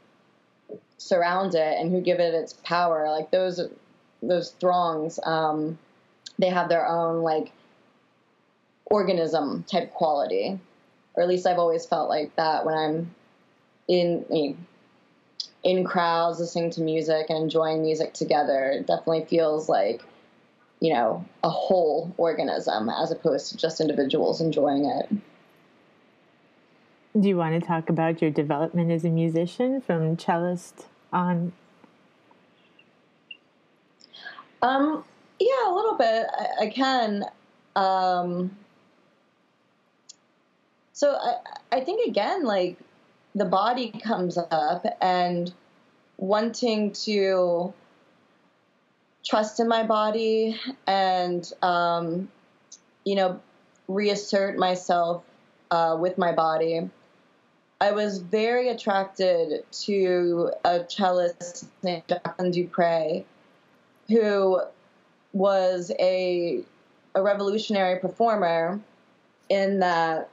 surround 0.98 1.54
it 1.54 1.78
and 1.78 1.90
who 1.90 2.00
give 2.00 2.18
it 2.18 2.34
its 2.34 2.54
power, 2.64 3.08
like 3.08 3.30
those 3.30 3.60
those 4.22 4.50
throngs, 4.52 5.18
um, 5.24 5.78
they 6.38 6.48
have 6.48 6.68
their 6.68 6.86
own 6.86 7.22
like 7.22 7.52
organism 8.86 9.64
type 9.64 9.92
quality, 9.92 10.58
or 11.14 11.22
at 11.22 11.28
least 11.28 11.46
I've 11.46 11.58
always 11.58 11.86
felt 11.86 12.08
like 12.08 12.34
that 12.36 12.66
when 12.66 12.74
I'm 12.74 13.14
in 13.88 14.56
in 15.62 15.84
crowds 15.84 16.40
listening 16.40 16.70
to 16.70 16.80
music 16.80 17.26
and 17.28 17.38
enjoying 17.38 17.82
music 17.82 18.14
together. 18.14 18.70
It 18.70 18.86
definitely 18.86 19.26
feels 19.26 19.68
like 19.68 20.02
you 20.80 20.92
know 20.92 21.24
a 21.44 21.50
whole 21.50 22.12
organism 22.16 22.88
as 22.88 23.12
opposed 23.12 23.50
to 23.50 23.56
just 23.56 23.80
individuals 23.80 24.40
enjoying 24.40 24.86
it. 24.86 25.08
Do 27.18 27.28
you 27.28 27.36
want 27.36 27.60
to 27.60 27.66
talk 27.66 27.90
about 27.90 28.22
your 28.22 28.30
development 28.30 28.90
as 28.90 29.04
a 29.04 29.10
musician 29.10 29.82
from 29.82 30.16
cellist 30.16 30.86
on? 31.12 31.52
Um, 34.62 35.04
yeah, 35.38 35.68
a 35.68 35.74
little 35.74 35.96
bit. 35.98 36.26
I, 36.32 36.64
I 36.64 36.66
can. 36.70 37.24
Um, 37.76 38.56
so 40.94 41.10
I, 41.10 41.34
I 41.76 41.80
think 41.80 42.08
again, 42.08 42.44
like 42.44 42.78
the 43.34 43.44
body 43.44 43.90
comes 43.90 44.38
up 44.38 44.86
and 45.02 45.52
wanting 46.16 46.92
to 46.92 47.74
trust 49.22 49.60
in 49.60 49.68
my 49.68 49.82
body 49.82 50.58
and 50.86 51.52
um, 51.60 52.30
you 53.04 53.16
know 53.16 53.38
reassert 53.86 54.56
myself 54.56 55.22
uh, 55.70 55.94
with 56.00 56.16
my 56.16 56.32
body 56.32 56.88
i 57.82 57.90
was 57.90 58.18
very 58.18 58.68
attracted 58.68 59.64
to 59.70 60.50
a 60.64 60.80
cellist 60.88 61.66
named 61.82 62.02
Jacqueline 62.08 62.50
du 62.50 62.66
Pré 62.66 63.24
who 64.08 64.60
was 65.32 65.90
a, 65.98 66.62
a 67.14 67.22
revolutionary 67.22 67.98
performer 67.98 68.80
in 69.48 69.80
that 69.80 70.30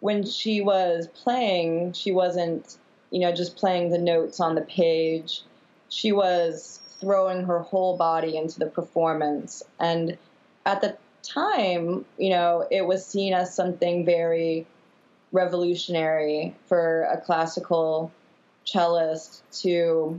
when 0.00 0.24
she 0.24 0.60
was 0.60 1.08
playing, 1.08 1.92
she 1.92 2.12
wasn't, 2.12 2.76
you 3.10 3.20
know, 3.20 3.32
just 3.32 3.56
playing 3.56 3.90
the 3.90 3.98
notes 3.98 4.40
on 4.40 4.54
the 4.54 4.60
page. 4.60 5.42
She 5.88 6.12
was 6.12 6.80
throwing 7.00 7.44
her 7.44 7.60
whole 7.60 7.96
body 7.96 8.36
into 8.36 8.58
the 8.58 8.66
performance. 8.66 9.62
And 9.78 10.16
at 10.64 10.80
the 10.80 10.96
time, 11.22 12.04
you 12.18 12.30
know, 12.30 12.66
it 12.70 12.86
was 12.86 13.04
seen 13.06 13.32
as 13.32 13.54
something 13.54 14.04
very 14.04 14.66
revolutionary 15.36 16.54
for 16.66 17.02
a 17.12 17.20
classical 17.20 18.10
cellist 18.64 19.42
to 19.52 20.18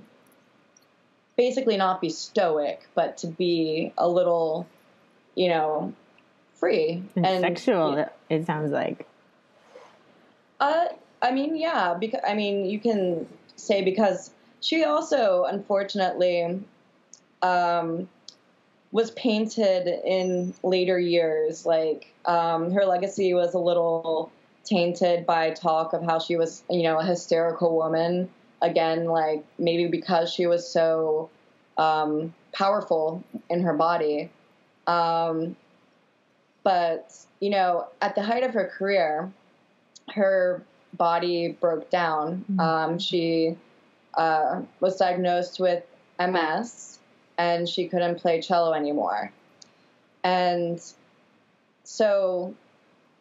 basically 1.36 1.76
not 1.76 2.00
be 2.00 2.10
stoic, 2.10 2.88
but 2.96 3.18
to 3.18 3.28
be 3.28 3.91
a 3.98 4.08
little, 4.08 4.68
you 5.36 5.50
know, 5.50 5.94
free 6.54 7.04
and, 7.15 7.26
and 7.26 7.41
sexual. 7.41 8.06
it 8.30 8.46
sounds 8.46 8.72
like. 8.72 9.08
Uh, 10.60 10.86
I 11.22 11.32
mean, 11.32 11.56
yeah, 11.56 11.96
because 12.00 12.22
I 12.26 12.36
mean, 12.36 12.65
you 12.65 12.80
can 12.80 13.28
say 13.56 13.84
because 13.84 14.32
she 14.62 14.84
also, 14.84 15.46
unfortunately, 15.46 16.63
um, 17.41 18.08
was 18.91 19.12
painted 19.12 19.88
in 20.06 20.54
later 20.63 21.00
years. 21.00 21.65
Like 21.65 22.13
um, 22.26 22.72
her 22.72 22.86
legacy 22.86 23.34
was 23.34 23.54
a 23.54 23.60
little 23.60 24.32
tainted 24.67 25.25
by 25.25 25.51
talk 25.51 25.93
of 25.93 26.03
how 26.03 26.19
she 26.19 26.36
was, 26.36 26.63
you 26.69 26.84
know, 26.84 26.99
a 26.99 27.03
hysterical 27.03 27.75
woman. 27.75 28.30
Again, 28.62 29.06
like 29.06 29.45
maybe 29.60 29.88
because 29.88 30.34
she 30.34 30.47
was 30.47 30.67
so 30.67 31.30
um, 31.77 32.34
powerful 32.53 33.23
in 33.49 33.62
her 33.62 33.73
body. 33.73 34.32
Um, 34.88 35.56
but 36.63 37.15
you 37.39 37.49
know, 37.49 37.88
at 38.01 38.15
the 38.15 38.23
height 38.23 38.43
of 38.43 38.53
her 38.53 38.65
career, 38.65 39.32
her 40.13 40.63
body 40.93 41.49
broke 41.49 41.89
down. 41.89 42.45
Mm-hmm. 42.51 42.60
Um, 42.60 42.99
she 42.99 43.56
uh, 44.15 44.62
was 44.80 44.97
diagnosed 44.97 45.60
with 45.60 45.84
MS 46.19 46.99
and 47.38 47.69
she 47.69 47.88
couldn't 47.88 48.19
play 48.19 48.41
cello 48.41 48.73
anymore. 48.73 49.32
And 50.23 50.82
so 51.84 52.56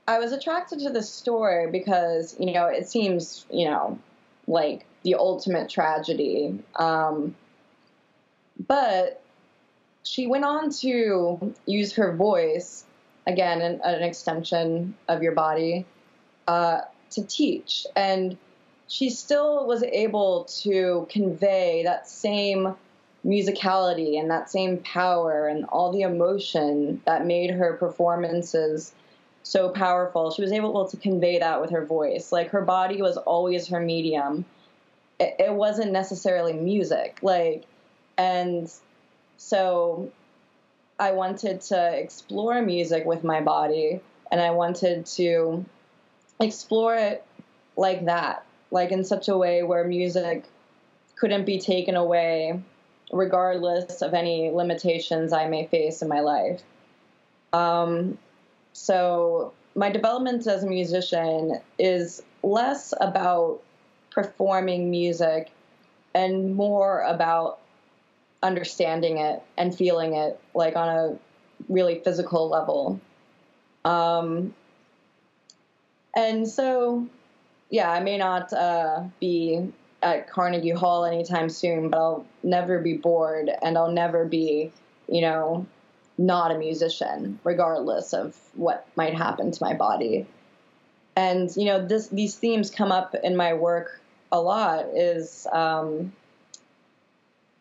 I 0.08 0.18
was 0.18 0.32
attracted 0.32 0.80
to 0.80 0.90
this 0.90 1.10
story 1.10 1.70
because, 1.70 2.36
you 2.38 2.52
know, 2.52 2.66
it 2.66 2.88
seems, 2.88 3.44
you 3.50 3.66
know, 3.66 3.98
like 4.46 4.86
the 5.02 5.16
ultimate 5.16 5.68
tragedy. 5.68 6.58
Um, 6.76 7.34
but 8.66 9.20
she 10.04 10.26
went 10.26 10.44
on 10.44 10.70
to 10.70 11.54
use 11.66 11.92
her 11.94 12.14
voice, 12.14 12.84
again, 13.26 13.60
an, 13.60 13.80
an 13.82 14.02
extension 14.02 14.94
of 15.08 15.22
your 15.22 15.32
body, 15.32 15.84
uh, 16.46 16.82
to 17.10 17.24
teach. 17.24 17.86
And 17.96 18.36
she 18.86 19.10
still 19.10 19.66
was 19.66 19.82
able 19.82 20.44
to 20.62 21.08
convey 21.10 21.82
that 21.84 22.08
same 22.08 22.76
musicality 23.24 24.20
and 24.20 24.30
that 24.30 24.48
same 24.48 24.78
power 24.78 25.48
and 25.48 25.64
all 25.64 25.90
the 25.90 26.02
emotion 26.02 27.02
that 27.04 27.26
made 27.26 27.50
her 27.50 27.72
performances 27.74 28.92
so 29.46 29.68
powerful. 29.68 30.32
She 30.32 30.42
was 30.42 30.50
able 30.50 30.88
to 30.88 30.96
convey 30.96 31.38
that 31.38 31.60
with 31.60 31.70
her 31.70 31.84
voice. 31.84 32.32
Like 32.32 32.50
her 32.50 32.62
body 32.62 33.00
was 33.00 33.16
always 33.16 33.68
her 33.68 33.78
medium. 33.78 34.44
It, 35.20 35.36
it 35.38 35.52
wasn't 35.52 35.92
necessarily 35.92 36.52
music. 36.52 37.20
Like, 37.22 37.64
and 38.18 38.70
so 39.36 40.10
I 40.98 41.12
wanted 41.12 41.60
to 41.62 41.96
explore 41.96 42.60
music 42.60 43.06
with 43.06 43.22
my 43.22 43.40
body 43.40 44.00
and 44.32 44.40
I 44.40 44.50
wanted 44.50 45.06
to 45.06 45.64
explore 46.40 46.96
it 46.96 47.24
like 47.76 48.06
that, 48.06 48.44
like 48.72 48.90
in 48.90 49.04
such 49.04 49.28
a 49.28 49.36
way 49.36 49.62
where 49.62 49.84
music 49.84 50.44
couldn't 51.14 51.44
be 51.44 51.60
taken 51.60 51.94
away 51.94 52.60
regardless 53.12 54.02
of 54.02 54.12
any 54.12 54.50
limitations 54.50 55.32
I 55.32 55.46
may 55.46 55.66
face 55.66 56.02
in 56.02 56.08
my 56.08 56.20
life. 56.20 56.62
Um, 57.52 58.18
so, 58.76 59.54
my 59.74 59.90
development 59.90 60.46
as 60.46 60.62
a 60.62 60.66
musician 60.66 61.60
is 61.78 62.22
less 62.42 62.92
about 63.00 63.62
performing 64.10 64.90
music 64.90 65.50
and 66.14 66.54
more 66.54 67.00
about 67.00 67.58
understanding 68.42 69.16
it 69.16 69.42
and 69.56 69.74
feeling 69.74 70.14
it, 70.14 70.38
like 70.54 70.76
on 70.76 70.88
a 70.88 71.18
really 71.70 72.00
physical 72.00 72.50
level. 72.50 73.00
Um, 73.86 74.54
and 76.14 76.46
so, 76.46 77.08
yeah, 77.70 77.90
I 77.90 78.00
may 78.00 78.18
not 78.18 78.52
uh, 78.52 79.04
be 79.20 79.72
at 80.02 80.28
Carnegie 80.28 80.68
Hall 80.68 81.06
anytime 81.06 81.48
soon, 81.48 81.88
but 81.88 81.96
I'll 81.96 82.26
never 82.42 82.78
be 82.78 82.98
bored 82.98 83.50
and 83.62 83.78
I'll 83.78 83.90
never 83.90 84.26
be, 84.26 84.70
you 85.08 85.22
know, 85.22 85.66
not 86.18 86.50
a 86.50 86.58
musician, 86.58 87.38
regardless 87.44 88.12
of 88.12 88.36
what 88.54 88.86
might 88.96 89.14
happen 89.14 89.50
to 89.50 89.62
my 89.62 89.74
body. 89.74 90.26
And 91.14 91.54
you 91.56 91.64
know, 91.66 91.84
this 91.84 92.08
these 92.08 92.36
themes 92.36 92.70
come 92.70 92.92
up 92.92 93.14
in 93.14 93.36
my 93.36 93.54
work 93.54 94.00
a 94.32 94.40
lot. 94.40 94.86
Is 94.94 95.46
um, 95.52 96.12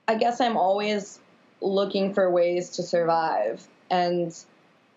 I 0.08 0.16
guess 0.16 0.42
I'm 0.42 0.58
always 0.58 1.20
looking 1.62 2.14
for 2.14 2.30
ways 2.30 2.70
to 2.72 2.84
survive, 2.84 3.66
and 3.90 4.38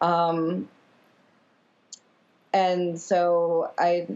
um, 0.01 0.69
and 2.53 3.01
so 3.01 3.71
I 3.79 4.09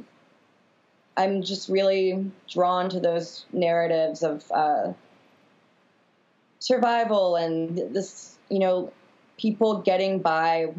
I'm 1.16 1.42
just 1.42 1.68
really 1.68 2.31
drawn 2.48 2.88
to 2.90 3.00
those 3.00 3.44
narratives 3.52 4.22
of 4.22 4.50
uh, 4.50 4.92
survival 6.59 7.37
and 7.37 7.76
this, 7.94 8.37
you 8.48 8.59
know, 8.59 8.92
people 9.42 9.83
getting 9.83 10.20
by. 10.20 10.72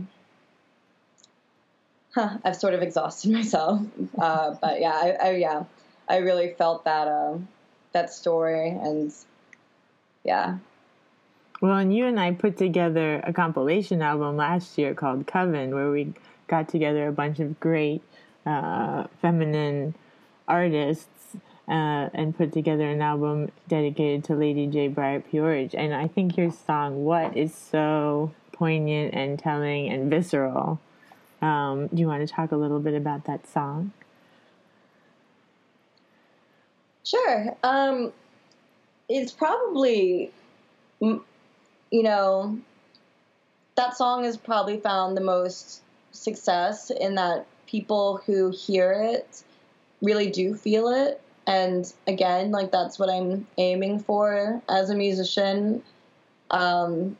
Huh, 2.15 2.37
I've 2.43 2.55
sort 2.55 2.73
of 2.73 2.81
exhausted 2.81 3.31
myself, 3.39 3.81
uh, 4.19 4.55
but 4.61 4.79
yeah, 4.79 4.93
I, 4.93 5.09
I, 5.11 5.31
yeah, 5.35 5.63
I 6.07 6.17
really 6.17 6.53
felt 6.53 6.85
that 6.85 7.07
uh, 7.07 7.37
that 7.91 8.11
story, 8.13 8.69
and 8.69 9.13
yeah. 10.23 10.57
Well, 11.61 11.77
and 11.77 11.95
you 11.95 12.07
and 12.07 12.19
I 12.19 12.31
put 12.31 12.57
together 12.57 13.21
a 13.23 13.31
compilation 13.33 14.01
album 14.01 14.37
last 14.37 14.77
year 14.77 14.93
called 14.93 15.27
Coven, 15.27 15.73
where 15.73 15.91
we 15.91 16.13
got 16.47 16.69
together 16.69 17.07
a 17.07 17.11
bunch 17.11 17.39
of 17.39 17.59
great 17.59 18.01
uh, 18.45 19.07
feminine 19.21 19.95
artists 20.47 21.35
uh, 21.67 22.09
and 22.13 22.37
put 22.37 22.51
together 22.51 22.89
an 22.89 23.01
album 23.01 23.49
dedicated 23.67 24.23
to 24.25 24.35
Lady 24.35 24.67
Jaye 24.67 24.93
Breyer 24.93 25.23
P-Orridge. 25.25 25.73
And 25.73 25.93
I 25.93 26.07
think 26.07 26.37
your 26.37 26.51
song 26.51 27.05
"What" 27.05 27.37
is 27.37 27.53
so 27.55 28.33
poignant 28.53 29.13
and 29.13 29.37
telling 29.37 29.89
and 29.89 30.09
visceral. 30.09 30.79
Um, 31.41 31.87
do 31.87 31.99
you 31.99 32.07
want 32.07 32.25
to 32.25 32.33
talk 32.33 32.53
a 32.53 32.55
little 32.55 32.79
bit 32.79 32.93
about 32.93 33.25
that 33.25 33.45
song? 33.47 33.91
Sure. 37.03 37.55
Um, 37.63 38.13
it's 39.09 39.33
probably, 39.33 40.31
you 41.01 41.21
know, 41.91 42.57
that 43.75 43.97
song 43.97 44.23
has 44.23 44.37
probably 44.37 44.79
found 44.79 45.17
the 45.17 45.21
most 45.21 45.81
success 46.11 46.91
in 46.91 47.15
that 47.15 47.45
people 47.67 48.21
who 48.25 48.51
hear 48.51 48.93
it 48.93 49.43
really 50.01 50.29
do 50.29 50.55
feel 50.55 50.87
it. 50.89 51.19
And 51.45 51.91
again, 52.07 52.51
like 52.51 52.71
that's 52.71 52.97
what 52.97 53.09
I'm 53.09 53.47
aiming 53.57 53.99
for 53.99 54.61
as 54.69 54.89
a 54.89 54.95
musician. 54.95 55.83
Um, 56.51 57.17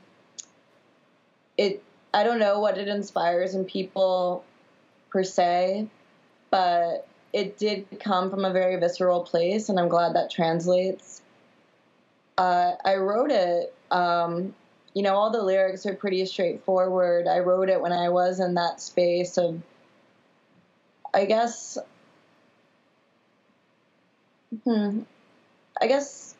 it, 1.58 1.84
I 2.13 2.24
don't 2.24 2.39
know 2.39 2.60
what 2.60 2.78
it 2.78 2.88
inspires 2.88 3.56
in 3.56 3.66
people 3.66 4.44
per 5.10 5.24
se, 5.24 5.88
but 6.50 7.08
it 7.32 7.58
did 7.58 7.88
come 8.00 8.30
from 8.30 8.46
a 8.46 8.52
very 8.52 8.76
visceral 8.76 9.22
place, 9.22 9.70
and 9.70 9.80
I'm 9.80 9.89
glad 9.89 10.16
that 10.16 10.30
translates. 10.30 11.22
Uh, 12.38 12.74
I 12.84 12.96
wrote 12.96 13.32
it. 13.32 13.74
Um, 13.92 14.54
you 14.94 15.02
know, 15.02 15.16
all 15.16 15.32
the 15.32 15.42
lyrics 15.42 15.86
are 15.86 15.96
pretty 15.96 16.26
straightforward. 16.26 17.28
I 17.28 17.39
wrote 17.39 17.70
it 17.70 17.82
when 17.82 17.92
I 17.92 18.10
was 18.10 18.39
in 18.39 18.54
that 18.56 18.80
space 18.80 19.38
of, 19.38 19.60
I 21.13 21.26
guess, 21.26 21.78
hmm, 24.63 25.02
I 25.82 25.88
guess, 25.88 26.36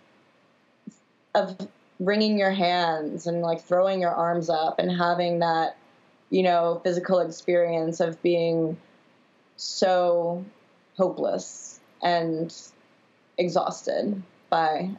of 1.34 1.58
wringing 2.00 2.38
your 2.38 2.52
hands 2.52 3.28
and 3.28 3.42
like 3.42 3.62
throwing 3.62 4.02
your 4.02 4.12
arms 4.12 4.50
up 4.50 4.80
and 4.80 4.92
having 4.92 5.40
that, 5.40 5.78
you 6.30 6.44
know, 6.44 6.82
physical 6.84 7.20
experience 7.20 8.00
of 8.00 8.22
being 8.22 8.78
so 9.58 10.44
hopeless 10.98 11.80
and 12.02 12.54
exhausted 13.38 14.22
by 14.50 14.90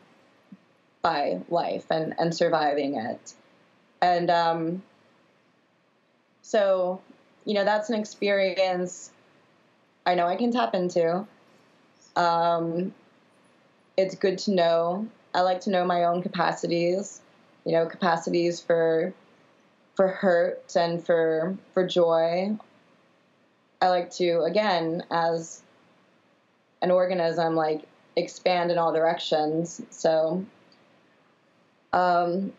by 1.02 1.40
life 1.50 1.84
and, 1.90 2.14
and 2.18 2.34
surviving 2.34 2.96
it. 2.96 3.34
And 4.00 4.30
um, 4.30 4.82
so, 6.40 7.00
you 7.44 7.52
know, 7.52 7.64
that's 7.64 7.90
an 7.90 8.00
experience 8.00 9.10
I 10.06 10.14
know 10.14 10.26
I 10.26 10.36
can 10.36 10.52
tap 10.52 10.74
into. 10.74 11.26
Um, 12.16 12.94
it's 13.96 14.14
good 14.14 14.38
to 14.38 14.52
know. 14.52 15.08
I 15.34 15.40
like 15.40 15.60
to 15.62 15.70
know 15.70 15.84
my 15.84 16.04
own 16.04 16.22
capacities, 16.22 17.20
you 17.64 17.72
know, 17.72 17.86
capacities 17.86 18.60
for 18.60 19.12
for 19.96 20.08
hurt 20.08 20.74
and 20.76 21.04
for 21.04 21.56
for 21.72 21.86
joy. 21.86 22.56
I 23.82 23.88
like 23.88 24.10
to 24.12 24.42
again 24.42 25.04
as 25.10 25.62
an 26.82 26.90
organism 26.90 27.56
like 27.56 27.82
expand 28.16 28.70
in 28.70 28.78
all 28.78 28.92
directions. 28.92 29.80
So 29.90 30.44
um, 31.92 32.52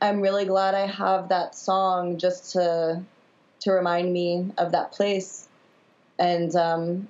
I'm 0.00 0.20
really 0.20 0.44
glad 0.44 0.74
I 0.74 0.86
have 0.86 1.28
that 1.28 1.54
song 1.54 2.18
just 2.18 2.52
to 2.52 3.02
to 3.60 3.70
remind 3.70 4.12
me 4.12 4.50
of 4.58 4.72
that 4.72 4.92
place, 4.92 5.48
and 6.18 6.54
um, 6.56 7.08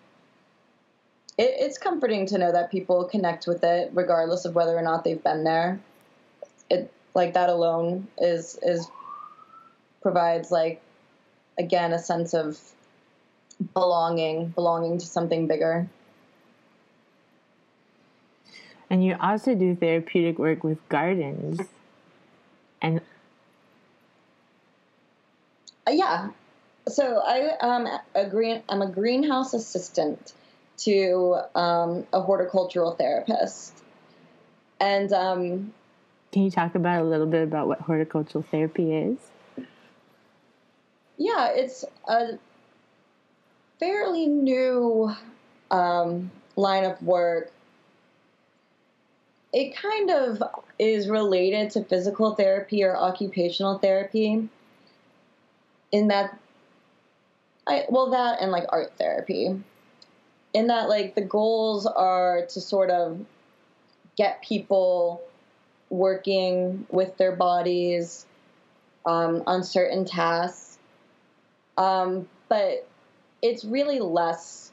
it, 1.43 1.57
it's 1.59 1.79
comforting 1.79 2.27
to 2.27 2.39
know 2.39 2.53
that 2.53 2.71
people 2.71 3.05
connect 3.05 3.47
with 3.47 3.65
it 3.65 3.91
regardless 3.93 4.45
of 4.45 4.55
whether 4.55 4.77
or 4.77 4.83
not 4.83 5.03
they've 5.03 5.23
been 5.23 5.45
there. 5.45 5.81
It 6.71 6.93
like 7.15 7.35
that 7.35 7.49
alone 7.49 8.07
is 8.19 8.59
is 8.63 8.89
provides 10.01 10.51
like 10.51 10.81
again 11.59 11.93
a 11.93 11.99
sense 11.99 12.33
of 12.33 12.61
belonging, 13.75 14.49
belonging 14.49 14.99
to 14.99 15.07
something 15.07 15.47
bigger. 15.47 15.89
And 18.89 19.05
you 19.05 19.17
also 19.21 19.55
do 19.55 19.75
therapeutic 19.75 20.39
work 20.39 20.63
with 20.63 20.87
gardens. 20.89 21.61
And 22.81 23.01
uh, 25.87 25.91
yeah. 25.91 26.31
So 26.89 27.23
I 27.25 27.57
am 27.61 27.89
a 28.15 28.29
green 28.29 28.63
I'm 28.69 28.83
a 28.83 28.89
greenhouse 28.89 29.55
assistant 29.55 30.35
to 30.85 31.39
um, 31.55 32.07
a 32.13 32.21
horticultural 32.21 32.93
therapist. 32.93 33.83
And 34.81 35.13
um, 35.13 35.73
can 36.33 36.43
you 36.43 36.51
talk 36.51 36.75
about 36.75 37.03
a 37.03 37.05
little 37.05 37.27
bit 37.27 37.43
about 37.43 37.69
what 37.69 37.81
horticultural 37.81 38.45
therapy 38.51 38.93
is? 38.93 39.19
Yeah, 41.19 41.51
it's 41.55 41.85
a 42.09 42.39
fairly 43.79 44.27
new 44.27 45.13
um, 45.71 46.31
line 46.57 46.85
of 46.85 47.01
work 47.03 47.53
it 49.53 49.77
kind 49.77 50.11
of 50.11 50.43
is 50.79 51.09
related 51.09 51.71
to 51.71 51.85
physical 51.85 52.35
therapy 52.35 52.83
or 52.83 52.97
occupational 52.97 53.79
therapy 53.79 54.49
in 55.91 56.09
that 56.09 56.39
I 57.67 57.85
well 57.89 58.11
that 58.11 58.41
and 58.41 58.51
like 58.51 58.65
art 58.71 58.95
therapy 58.99 59.63
in 60.55 60.67
that 60.69 60.89
like 60.89 61.15
the 61.15 61.23
goals 61.23 61.87
are 61.87 62.47
to 62.47 62.61
sort 62.61 62.91
of 62.91 63.25
get 64.17 64.43
people 64.43 65.23
working 65.91 66.87
with 66.91 67.17
their 67.17 67.35
bodies 67.35 68.27
um, 69.07 69.43
on 69.47 69.63
certain 69.65 70.05
tasks 70.05 70.79
um, 71.77 72.29
but 72.49 72.87
it's 73.41 73.65
really 73.65 73.99
less 73.99 74.71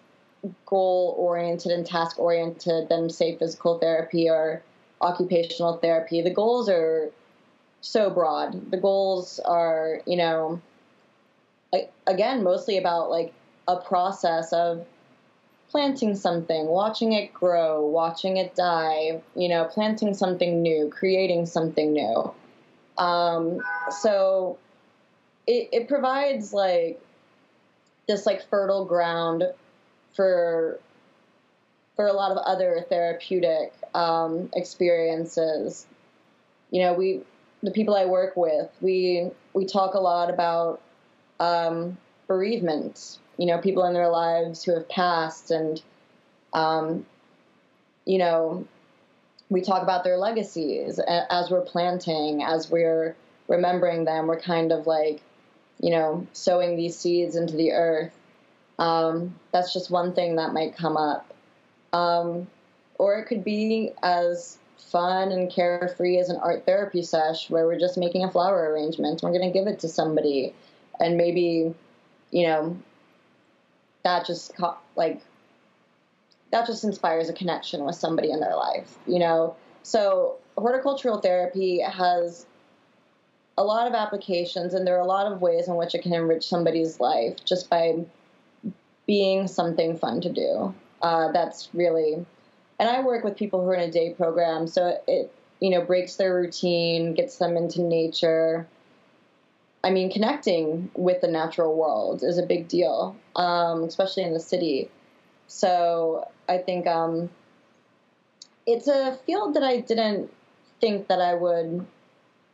goal 0.65 1.15
oriented 1.17 1.71
and 1.71 1.85
task 1.85 2.19
oriented 2.19 2.89
than 2.89 3.09
say 3.09 3.35
physical 3.35 3.79
therapy 3.79 4.29
or 4.29 4.61
occupational 5.01 5.77
therapy, 5.77 6.21
the 6.21 6.29
goals 6.29 6.69
are 6.69 7.09
so 7.81 8.09
broad. 8.09 8.71
The 8.71 8.77
goals 8.77 9.39
are, 9.39 10.01
you 10.05 10.17
know, 10.17 10.61
again, 12.05 12.43
mostly 12.43 12.77
about 12.77 13.09
like 13.09 13.33
a 13.67 13.77
process 13.77 14.51
of 14.53 14.85
planting 15.71 16.15
something, 16.15 16.65
watching 16.67 17.13
it 17.13 17.33
grow, 17.33 17.85
watching 17.85 18.37
it 18.37 18.55
die, 18.55 19.21
you 19.35 19.49
know, 19.49 19.65
planting 19.65 20.13
something 20.13 20.61
new, 20.61 20.89
creating 20.89 21.45
something 21.45 21.93
new. 21.93 22.31
Um, 22.97 23.61
so 24.01 24.57
it, 25.47 25.69
it 25.71 25.87
provides 25.87 26.53
like 26.53 27.01
this 28.07 28.25
like 28.25 28.47
fertile 28.49 28.85
ground 28.85 29.43
for 30.15 30.79
for 31.95 32.07
a 32.07 32.13
lot 32.13 32.31
of 32.31 32.37
other 32.37 32.85
therapeutic 32.89 33.73
um, 33.93 34.49
experiences. 34.53 35.85
You 36.71 36.81
know, 36.81 36.93
we 36.93 37.21
the 37.61 37.71
people 37.71 37.95
I 37.95 38.05
work 38.05 38.35
with, 38.35 38.69
we 38.81 39.29
we 39.53 39.65
talk 39.65 39.93
a 39.93 39.99
lot 39.99 40.29
about 40.29 40.81
um, 41.39 41.97
bereavement. 42.27 43.17
You 43.39 43.45
know, 43.45 43.57
people 43.57 43.85
in 43.85 43.93
their 43.93 44.09
lives 44.09 44.63
who 44.63 44.73
have 44.73 44.89
passed, 44.89 45.49
and 45.49 45.81
um, 46.51 47.05
you 48.05 48.17
know, 48.17 48.67
we 49.49 49.61
talk 49.61 49.81
about 49.81 50.03
their 50.03 50.17
legacies 50.17 50.99
as 50.99 51.49
we're 51.49 51.61
planting, 51.61 52.43
as 52.43 52.69
we're 52.69 53.15
remembering 53.47 54.03
them. 54.03 54.27
We're 54.27 54.41
kind 54.41 54.73
of 54.73 54.87
like, 54.87 55.21
you 55.79 55.91
know, 55.91 56.27
sowing 56.33 56.75
these 56.75 56.97
seeds 56.97 57.35
into 57.35 57.55
the 57.55 57.71
earth. 57.71 58.11
Um, 58.77 59.35
that's 59.51 59.73
just 59.73 59.89
one 59.89 60.13
thing 60.13 60.35
that 60.35 60.53
might 60.53 60.75
come 60.75 60.97
up. 60.97 61.33
Um, 61.93 62.47
or 62.97 63.19
it 63.19 63.25
could 63.25 63.43
be 63.43 63.91
as 64.03 64.57
fun 64.77 65.31
and 65.31 65.49
carefree 65.51 66.17
as 66.17 66.29
an 66.29 66.37
art 66.37 66.65
therapy 66.65 67.03
sesh 67.03 67.49
where 67.49 67.65
we're 67.65 67.79
just 67.79 67.97
making 67.97 68.23
a 68.23 68.31
flower 68.31 68.71
arrangement. 68.71 69.21
We're 69.23 69.31
going 69.31 69.51
to 69.51 69.57
give 69.57 69.67
it 69.67 69.79
to 69.79 69.87
somebody, 69.87 70.53
and 70.99 71.17
maybe, 71.17 71.73
you 72.31 72.47
know, 72.47 72.77
that 74.03 74.25
just 74.25 74.53
like 74.95 75.21
that 76.51 76.65
just 76.65 76.83
inspires 76.83 77.29
a 77.29 77.33
connection 77.33 77.85
with 77.85 77.95
somebody 77.95 78.31
in 78.31 78.39
their 78.39 78.55
life, 78.55 78.97
you 79.05 79.19
know. 79.19 79.55
So 79.83 80.37
horticultural 80.57 81.19
therapy 81.19 81.79
has 81.79 82.45
a 83.57 83.63
lot 83.63 83.87
of 83.87 83.93
applications, 83.93 84.73
and 84.73 84.87
there 84.87 84.95
are 84.95 85.01
a 85.01 85.05
lot 85.05 85.31
of 85.31 85.41
ways 85.41 85.67
in 85.67 85.75
which 85.75 85.93
it 85.93 86.01
can 86.01 86.13
enrich 86.13 86.47
somebody's 86.47 86.99
life 86.99 87.43
just 87.45 87.69
by 87.69 88.05
being 89.05 89.47
something 89.47 89.97
fun 89.97 90.21
to 90.21 90.31
do. 90.31 90.73
Uh, 91.01 91.31
that's 91.31 91.69
really, 91.73 92.13
and 92.79 92.89
I 92.89 93.01
work 93.01 93.23
with 93.23 93.35
people 93.35 93.63
who 93.63 93.69
are 93.69 93.75
in 93.75 93.89
a 93.89 93.91
day 93.91 94.13
program, 94.13 94.67
so 94.67 94.97
it 95.07 95.31
you 95.59 95.71
know 95.71 95.81
breaks 95.81 96.15
their 96.15 96.33
routine, 96.33 97.13
gets 97.13 97.37
them 97.37 97.57
into 97.57 97.81
nature. 97.81 98.65
I 99.83 99.91
mean, 99.91 100.11
connecting 100.11 100.91
with 100.95 101.21
the 101.21 101.27
natural 101.27 101.75
world 101.75 102.23
is 102.23 102.37
a 102.37 102.45
big 102.45 102.67
deal, 102.67 103.15
um, 103.35 103.83
especially 103.83 104.23
in 104.23 104.33
the 104.33 104.39
city. 104.39 104.89
So 105.47 106.27
I 106.49 106.57
think 106.57 106.85
um, 106.85 107.29
it's 108.65 108.87
a 108.87 109.17
field 109.25 109.53
that 109.55 109.63
I 109.63 109.79
didn't 109.79 110.31
think 110.81 111.07
that 111.07 111.21
I 111.21 111.33
would 111.33 111.85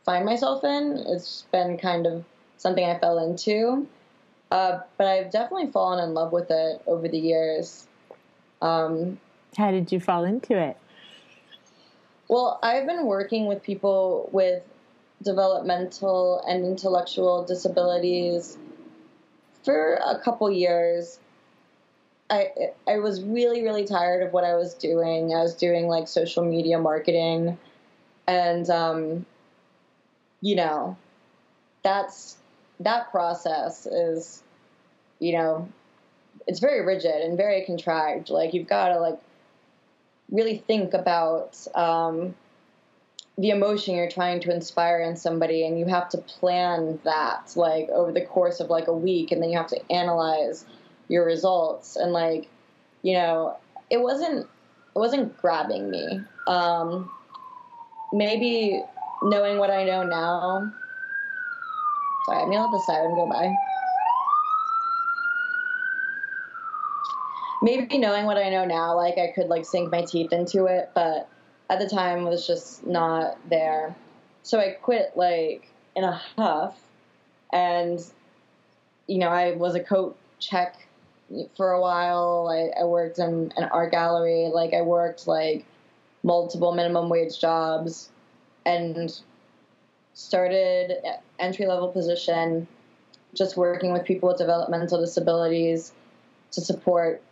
find 0.04 0.24
myself 0.24 0.62
in. 0.62 1.02
It's 1.06 1.42
been 1.50 1.78
kind 1.78 2.06
of 2.06 2.24
something 2.58 2.84
I 2.84 2.98
fell 2.98 3.18
into. 3.18 3.86
Uh, 4.50 4.78
but 4.96 5.06
I've 5.08 5.30
definitely 5.32 5.72
fallen 5.72 6.02
in 6.02 6.14
love 6.14 6.32
with 6.32 6.50
it 6.50 6.80
over 6.86 7.08
the 7.08 7.18
years. 7.18 7.88
Um, 8.62 9.18
How 9.56 9.72
did 9.72 9.90
you 9.90 9.98
fall 9.98 10.24
into 10.24 10.56
it? 10.56 10.76
Well, 12.28 12.58
I've 12.62 12.86
been 12.86 13.06
working 13.06 13.46
with 13.46 13.62
people 13.62 14.28
with 14.32 14.62
developmental 15.22 16.42
and 16.46 16.64
intellectual 16.64 17.44
disabilities 17.44 18.56
for 19.64 19.94
a 19.94 20.18
couple 20.18 20.50
years. 20.50 21.18
I 22.28 22.50
I 22.88 22.98
was 22.98 23.22
really 23.22 23.62
really 23.62 23.86
tired 23.86 24.22
of 24.26 24.32
what 24.32 24.44
I 24.44 24.56
was 24.56 24.74
doing. 24.74 25.34
I 25.34 25.42
was 25.42 25.54
doing 25.54 25.86
like 25.86 26.08
social 26.08 26.44
media 26.44 26.78
marketing, 26.78 27.58
and 28.26 28.68
um, 28.68 29.26
you 30.40 30.56
know, 30.56 30.96
that's 31.82 32.36
that 32.80 33.10
process 33.10 33.86
is, 33.86 34.42
you 35.18 35.32
know, 35.32 35.68
it's 36.46 36.60
very 36.60 36.84
rigid 36.84 37.22
and 37.22 37.36
very 37.36 37.64
contrived. 37.64 38.30
Like 38.30 38.54
you've 38.54 38.68
got 38.68 38.88
to 38.88 39.00
like 39.00 39.18
really 40.30 40.58
think 40.58 40.94
about 40.94 41.56
um, 41.74 42.34
the 43.38 43.50
emotion 43.50 43.94
you're 43.94 44.10
trying 44.10 44.40
to 44.40 44.54
inspire 44.54 45.00
in 45.00 45.16
somebody, 45.16 45.66
and 45.66 45.78
you 45.78 45.86
have 45.86 46.08
to 46.10 46.18
plan 46.18 46.98
that 47.04 47.52
like 47.54 47.88
over 47.90 48.12
the 48.12 48.24
course 48.24 48.60
of 48.60 48.70
like 48.70 48.88
a 48.88 48.94
week, 48.94 49.32
and 49.32 49.42
then 49.42 49.50
you 49.50 49.58
have 49.58 49.68
to 49.68 49.92
analyze 49.92 50.64
your 51.08 51.24
results. 51.24 51.96
And 51.96 52.12
like 52.12 52.48
you 53.02 53.14
know 53.14 53.56
it 53.90 54.00
wasn't 54.00 54.46
it 54.46 54.98
wasn't 54.98 55.36
grabbing 55.40 55.90
me. 55.90 56.20
Um, 56.46 57.10
maybe 58.12 58.82
knowing 59.22 59.58
what 59.58 59.70
i 59.70 59.84
know 59.84 60.02
now. 60.02 60.72
Sorry 62.26 62.42
i'm 62.42 62.50
gonna 62.50 62.64
let 62.64 62.70
the 62.72 62.82
siren 62.86 63.14
go 63.14 63.28
by. 63.28 63.54
Maybe 67.62 67.98
knowing 67.98 68.26
what 68.26 68.36
i 68.36 68.48
know 68.48 68.64
now 68.64 68.96
like 68.96 69.18
i 69.18 69.32
could 69.34 69.48
like 69.48 69.64
sink 69.64 69.90
my 69.90 70.02
teeth 70.02 70.32
into 70.32 70.66
it 70.66 70.90
but 70.94 71.28
at 71.70 71.78
the 71.78 71.88
time 71.88 72.24
was 72.24 72.46
just 72.46 72.86
not 72.86 73.38
there 73.48 73.94
so 74.42 74.58
i 74.58 74.70
quit 74.70 75.12
like 75.16 75.68
in 75.94 76.04
a 76.04 76.12
huff 76.36 76.78
and 77.52 78.12
you 79.06 79.18
know 79.18 79.28
i 79.28 79.52
was 79.52 79.74
a 79.74 79.80
coat 79.80 80.16
check 80.38 80.86
for 81.56 81.72
a 81.72 81.80
while. 81.80 82.48
I, 82.50 82.80
I 82.80 82.84
worked 82.84 83.18
in 83.18 83.52
an 83.56 83.64
art 83.64 83.90
gallery. 83.90 84.50
Like 84.52 84.74
I 84.74 84.82
worked 84.82 85.26
like 85.26 85.64
multiple 86.22 86.72
minimum 86.74 87.08
wage 87.08 87.40
jobs 87.40 88.10
and 88.64 89.18
started 90.14 90.92
entry 91.38 91.66
level 91.66 91.88
position 91.88 92.66
just 93.34 93.56
working 93.56 93.92
with 93.92 94.04
people 94.04 94.28
with 94.30 94.38
developmental 94.38 94.98
disabilities 94.98 95.92
to 96.52 96.60
support 96.60 97.22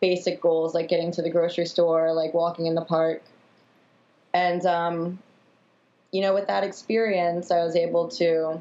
basic 0.00 0.40
goals 0.40 0.74
like 0.74 0.88
getting 0.88 1.10
to 1.10 1.22
the 1.22 1.30
grocery 1.30 1.66
store, 1.66 2.12
like 2.12 2.32
walking 2.32 2.66
in 2.66 2.74
the 2.74 2.84
park. 2.84 3.22
And 4.32 4.64
um, 4.66 5.18
you 6.12 6.22
know, 6.22 6.34
with 6.34 6.46
that 6.46 6.64
experience, 6.64 7.50
I 7.50 7.64
was 7.64 7.76
able 7.76 8.08
to 8.08 8.60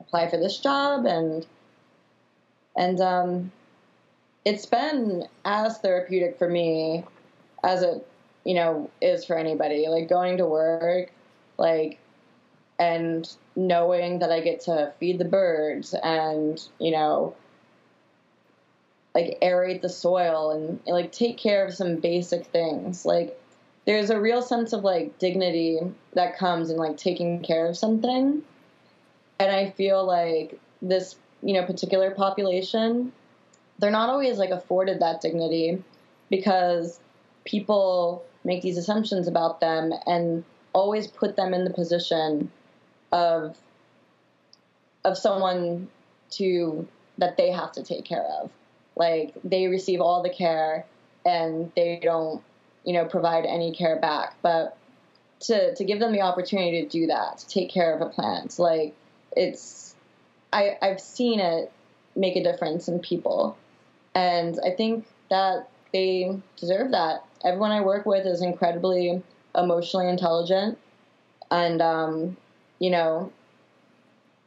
apply 0.00 0.28
for 0.28 0.36
this 0.36 0.58
job 0.58 1.04
and 1.06 1.46
and 2.76 3.00
um, 3.00 3.52
it's 4.44 4.66
been 4.66 5.26
as 5.44 5.78
therapeutic 5.78 6.38
for 6.38 6.48
me 6.48 7.04
as 7.64 7.82
it 7.82 8.06
you 8.44 8.54
know 8.54 8.90
is 9.00 9.24
for 9.24 9.36
anybody. 9.36 9.88
Like 9.88 10.08
going 10.08 10.38
to 10.38 10.46
work 10.46 11.12
like 11.58 11.98
and 12.78 13.28
knowing 13.56 14.20
that 14.20 14.30
i 14.30 14.40
get 14.40 14.60
to 14.60 14.92
feed 15.00 15.18
the 15.18 15.24
birds 15.24 15.92
and 16.00 16.62
you 16.78 16.92
know 16.92 17.34
like 19.18 19.38
aerate 19.42 19.82
the 19.82 19.88
soil 19.88 20.52
and 20.52 20.80
like 20.86 21.10
take 21.10 21.36
care 21.36 21.66
of 21.66 21.74
some 21.74 21.96
basic 21.96 22.46
things. 22.46 23.04
Like 23.04 23.40
there's 23.88 24.10
a 24.10 24.20
real 24.20 24.42
sense 24.42 24.74
of 24.74 24.84
like 24.84 25.18
dignity 25.18 25.80
that 26.12 26.36
comes 26.36 26.68
in 26.68 26.76
like 26.76 26.98
taking 26.98 27.42
care 27.42 27.66
of 27.66 27.76
something. 27.76 28.42
And 29.40 29.50
i 29.50 29.70
feel 29.70 30.04
like 30.04 30.60
this 30.82 31.16
you 31.42 31.54
know 31.54 31.64
particular 31.64 32.10
population 32.10 33.12
they're 33.78 33.90
not 33.90 34.08
always 34.08 34.36
like 34.36 34.50
afforded 34.50 35.00
that 35.00 35.20
dignity 35.20 35.82
because 36.28 37.00
people 37.44 38.24
make 38.44 38.60
these 38.62 38.76
assumptions 38.76 39.26
about 39.28 39.60
them 39.60 39.92
and 40.06 40.44
always 40.72 41.06
put 41.06 41.36
them 41.36 41.54
in 41.54 41.64
the 41.64 41.70
position 41.70 42.50
of 43.12 43.56
of 45.04 45.16
someone 45.16 45.88
to 46.30 46.86
that 47.16 47.36
they 47.36 47.50
have 47.50 47.72
to 47.72 47.82
take 47.82 48.04
care 48.04 48.26
of. 48.42 48.50
Like 48.96 49.32
they 49.44 49.68
receive 49.68 50.00
all 50.00 50.22
the 50.22 50.30
care 50.30 50.84
and 51.24 51.72
they 51.74 52.00
don't 52.02 52.42
you 52.88 52.94
know 52.94 53.04
provide 53.04 53.44
any 53.44 53.72
care 53.72 53.98
back 54.00 54.34
but 54.42 54.76
to 55.40 55.74
to 55.76 55.84
give 55.84 56.00
them 56.00 56.12
the 56.12 56.22
opportunity 56.22 56.82
to 56.82 56.88
do 56.88 57.06
that 57.06 57.38
to 57.38 57.48
take 57.48 57.70
care 57.70 57.94
of 57.94 58.00
a 58.00 58.08
plant 58.08 58.58
like 58.58 58.94
it's 59.36 59.94
i 60.52 60.76
i've 60.82 61.00
seen 61.00 61.38
it 61.38 61.70
make 62.16 62.34
a 62.34 62.42
difference 62.42 62.88
in 62.88 62.98
people 62.98 63.56
and 64.18 64.58
I 64.64 64.70
think 64.70 65.06
that 65.30 65.68
they 65.92 66.40
deserve 66.56 66.90
that. 66.90 67.24
Everyone 67.44 67.70
I 67.70 67.82
work 67.82 68.04
with 68.04 68.26
is 68.26 68.42
incredibly 68.42 69.22
emotionally 69.54 70.08
intelligent, 70.08 70.76
and 71.52 71.80
um, 71.80 72.36
you 72.80 72.90
know, 72.90 73.32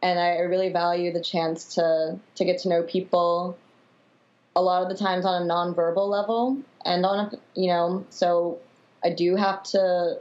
and 0.01 0.19
I 0.19 0.39
really 0.39 0.73
value 0.73 1.13
the 1.13 1.21
chance 1.21 1.75
to 1.75 2.19
to 2.35 2.45
get 2.45 2.59
to 2.59 2.69
know 2.69 2.83
people. 2.83 3.57
A 4.55 4.61
lot 4.61 4.83
of 4.83 4.89
the 4.89 4.95
times 4.95 5.25
on 5.25 5.41
a 5.41 5.45
nonverbal 5.45 6.09
level, 6.09 6.57
and 6.85 7.05
on 7.05 7.19
a 7.19 7.31
you 7.59 7.67
know, 7.67 8.05
so 8.09 8.59
I 9.03 9.11
do 9.11 9.35
have 9.35 9.63
to 9.63 10.19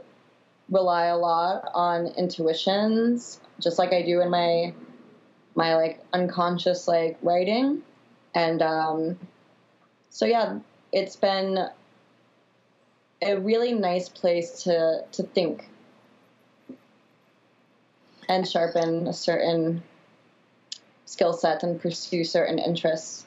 rely 0.69 1.07
a 1.07 1.17
lot 1.17 1.69
on 1.73 2.07
intuitions, 2.07 3.39
just 3.59 3.77
like 3.77 3.91
I 3.93 4.01
do 4.01 4.21
in 4.21 4.29
my 4.29 4.73
my 5.55 5.75
like 5.75 6.03
unconscious 6.13 6.87
like 6.87 7.17
writing, 7.21 7.81
and 8.33 8.61
um, 8.61 9.19
so 10.09 10.25
yeah, 10.25 10.59
it's 10.91 11.15
been 11.15 11.67
a 13.21 13.37
really 13.37 13.73
nice 13.73 14.09
place 14.09 14.63
to 14.63 15.03
to 15.11 15.23
think 15.23 15.67
and 18.27 18.47
sharpen 18.47 19.07
a 19.07 19.13
certain 19.13 19.83
skill 21.05 21.33
set 21.33 21.63
and 21.63 21.81
pursue 21.81 22.23
certain 22.23 22.59
interests. 22.59 23.25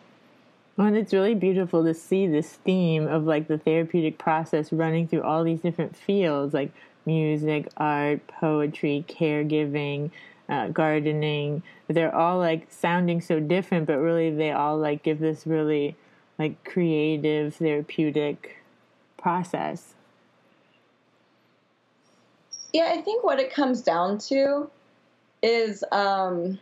And 0.77 0.97
it's 0.97 1.13
really 1.13 1.35
beautiful 1.35 1.85
to 1.85 1.95
see 1.95 2.27
this 2.27 2.53
theme 2.53 3.07
of 3.07 3.25
like 3.25 3.49
the 3.49 3.59
therapeutic 3.59 4.19
process 4.19 4.73
running 4.73 5.07
through 5.07 5.23
all 5.23 5.45
these 5.45 5.61
different 5.61 5.97
fields 5.97 6.53
like 6.53 6.73
music, 7.07 7.69
art, 7.77 8.27
poetry, 8.27 9.05
caregiving, 9.09 10.11
uh, 10.49 10.69
gardening. 10.69 11.63
They're 11.89 12.15
all 12.15 12.39
like 12.39 12.67
sounding 12.71 13.21
so 13.21 13.39
different, 13.39 13.87
but 13.87 13.99
really 13.99 14.31
they 14.31 14.51
all 14.51 14.77
like 14.77 15.03
give 15.03 15.21
this 15.21 15.47
really 15.47 15.97
like 16.39 16.65
creative 16.65 17.55
therapeutic 17.55 18.57
process 19.17 19.95
yeah 22.75 22.93
i 22.93 23.01
think 23.01 23.25
what 23.25 23.39
it 23.39 23.53
comes 23.53 23.81
down 23.81 24.19
to 24.19 24.69
is 25.43 25.83
um 25.93 26.59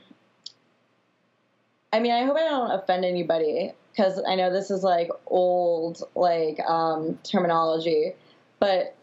i 1.93 1.99
mean 1.99 2.13
i 2.13 2.25
hope 2.25 2.37
i 2.37 2.45
don't 2.45 2.71
offend 2.71 3.05
anybody 3.05 3.73
because 3.93 4.21
i 4.27 4.35
know 4.35 4.53
this 4.53 4.71
is 4.71 4.83
like 4.83 5.11
old 5.27 6.03
like 6.15 6.59
um 6.69 7.19
terminology 7.23 8.13
but 8.59 8.95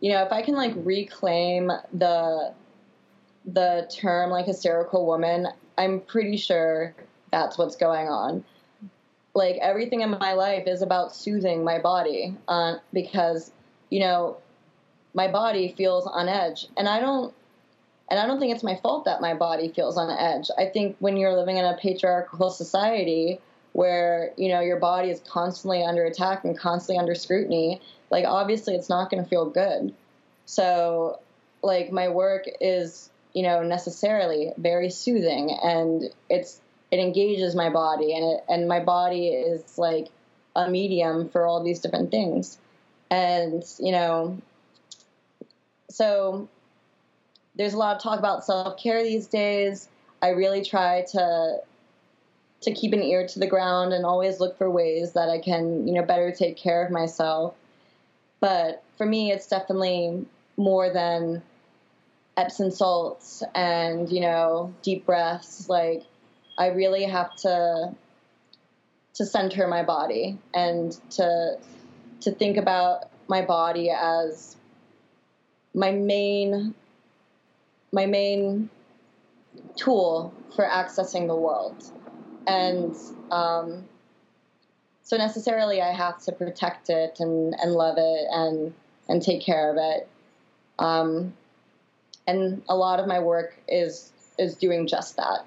you 0.00 0.12
know 0.12 0.22
if 0.22 0.32
i 0.32 0.42
can 0.42 0.54
like 0.54 0.72
reclaim 0.76 1.70
the 1.92 2.52
the 3.46 3.88
term 3.94 4.30
like 4.30 4.46
hysterical 4.46 5.06
woman 5.06 5.46
i'm 5.76 6.00
pretty 6.00 6.36
sure 6.36 6.94
that's 7.30 7.58
what's 7.58 7.76
going 7.76 8.08
on. 8.08 8.44
Like 9.34 9.56
everything 9.60 10.00
in 10.00 10.10
my 10.10 10.32
life 10.32 10.64
is 10.66 10.82
about 10.82 11.14
soothing 11.14 11.62
my 11.62 11.78
body 11.78 12.34
uh, 12.48 12.76
because 12.92 13.52
you 13.90 14.00
know 14.00 14.38
my 15.14 15.28
body 15.28 15.74
feels 15.76 16.06
on 16.06 16.28
edge 16.28 16.66
and 16.76 16.86
i 16.86 17.00
don't 17.00 17.32
and 18.10 18.20
i 18.20 18.26
don't 18.26 18.38
think 18.38 18.54
it's 18.54 18.62
my 18.62 18.76
fault 18.82 19.06
that 19.06 19.22
my 19.22 19.32
body 19.32 19.68
feels 19.68 19.96
on 19.96 20.10
edge. 20.10 20.50
I 20.58 20.66
think 20.66 20.96
when 20.98 21.16
you're 21.16 21.34
living 21.34 21.56
in 21.56 21.64
a 21.64 21.76
patriarchal 21.80 22.50
society 22.50 23.40
where 23.72 24.32
you 24.36 24.48
know 24.48 24.60
your 24.60 24.78
body 24.78 25.10
is 25.10 25.20
constantly 25.28 25.82
under 25.82 26.04
attack 26.04 26.44
and 26.44 26.58
constantly 26.58 26.98
under 26.98 27.14
scrutiny 27.14 27.80
like 28.10 28.24
obviously 28.24 28.74
it's 28.74 28.88
not 28.88 29.10
going 29.10 29.22
to 29.22 29.28
feel 29.28 29.46
good. 29.50 29.94
So 30.46 31.20
like 31.62 31.92
my 31.92 32.08
work 32.08 32.44
is 32.60 33.10
you 33.32 33.42
know 33.42 33.62
necessarily 33.62 34.52
very 34.56 34.90
soothing 34.90 35.50
and 35.62 36.04
it's 36.30 36.60
it 36.90 37.00
engages 37.00 37.54
my 37.54 37.68
body 37.68 38.14
and 38.14 38.24
it 38.24 38.44
and 38.48 38.68
my 38.68 38.80
body 38.80 39.28
is 39.28 39.76
like 39.76 40.08
a 40.56 40.70
medium 40.70 41.28
for 41.28 41.46
all 41.46 41.62
these 41.62 41.80
different 41.80 42.10
things. 42.10 42.58
And 43.10 43.62
you 43.78 43.92
know 43.92 44.38
so 45.90 46.48
there's 47.56 47.74
a 47.74 47.78
lot 47.78 47.96
of 47.96 48.02
talk 48.02 48.18
about 48.18 48.44
self-care 48.44 49.02
these 49.02 49.26
days. 49.26 49.88
I 50.22 50.28
really 50.28 50.64
try 50.64 51.04
to 51.12 51.58
to 52.60 52.72
keep 52.72 52.92
an 52.92 53.02
ear 53.02 53.26
to 53.26 53.38
the 53.38 53.46
ground 53.46 53.92
and 53.92 54.04
always 54.04 54.40
look 54.40 54.58
for 54.58 54.70
ways 54.70 55.12
that 55.12 55.28
i 55.28 55.38
can 55.38 55.86
you 55.86 55.94
know 55.94 56.02
better 56.02 56.32
take 56.32 56.56
care 56.56 56.84
of 56.84 56.90
myself. 56.90 57.54
But 58.40 58.82
for 58.96 59.06
me 59.06 59.32
it's 59.32 59.46
definitely 59.46 60.26
more 60.56 60.92
than 60.92 61.42
epsom 62.36 62.70
salts 62.70 63.42
and 63.54 64.10
you 64.10 64.20
know 64.20 64.74
deep 64.82 65.06
breaths. 65.06 65.68
Like 65.68 66.04
I 66.56 66.68
really 66.68 67.04
have 67.04 67.34
to 67.36 67.94
to 69.14 69.26
center 69.26 69.66
my 69.66 69.82
body 69.82 70.38
and 70.54 70.92
to 71.10 71.56
to 72.20 72.30
think 72.32 72.56
about 72.56 73.10
my 73.28 73.42
body 73.42 73.90
as 73.90 74.56
my 75.74 75.90
main 75.90 76.74
my 77.92 78.06
main 78.06 78.70
tool 79.76 80.32
for 80.54 80.64
accessing 80.64 81.26
the 81.26 81.34
world 81.34 81.90
and 82.48 82.96
um, 83.30 83.84
so 85.02 85.16
necessarily 85.16 85.80
I 85.80 85.92
have 85.92 86.22
to 86.24 86.32
protect 86.32 86.90
it 86.90 87.20
and, 87.20 87.54
and 87.60 87.72
love 87.72 87.96
it 87.98 88.26
and 88.30 88.74
and 89.08 89.22
take 89.22 89.42
care 89.42 89.70
of 89.70 89.76
it 89.78 90.08
um, 90.78 91.34
and 92.26 92.62
a 92.68 92.76
lot 92.76 93.00
of 93.00 93.06
my 93.06 93.20
work 93.20 93.56
is 93.68 94.12
is 94.38 94.54
doing 94.54 94.86
just 94.86 95.16
that 95.16 95.44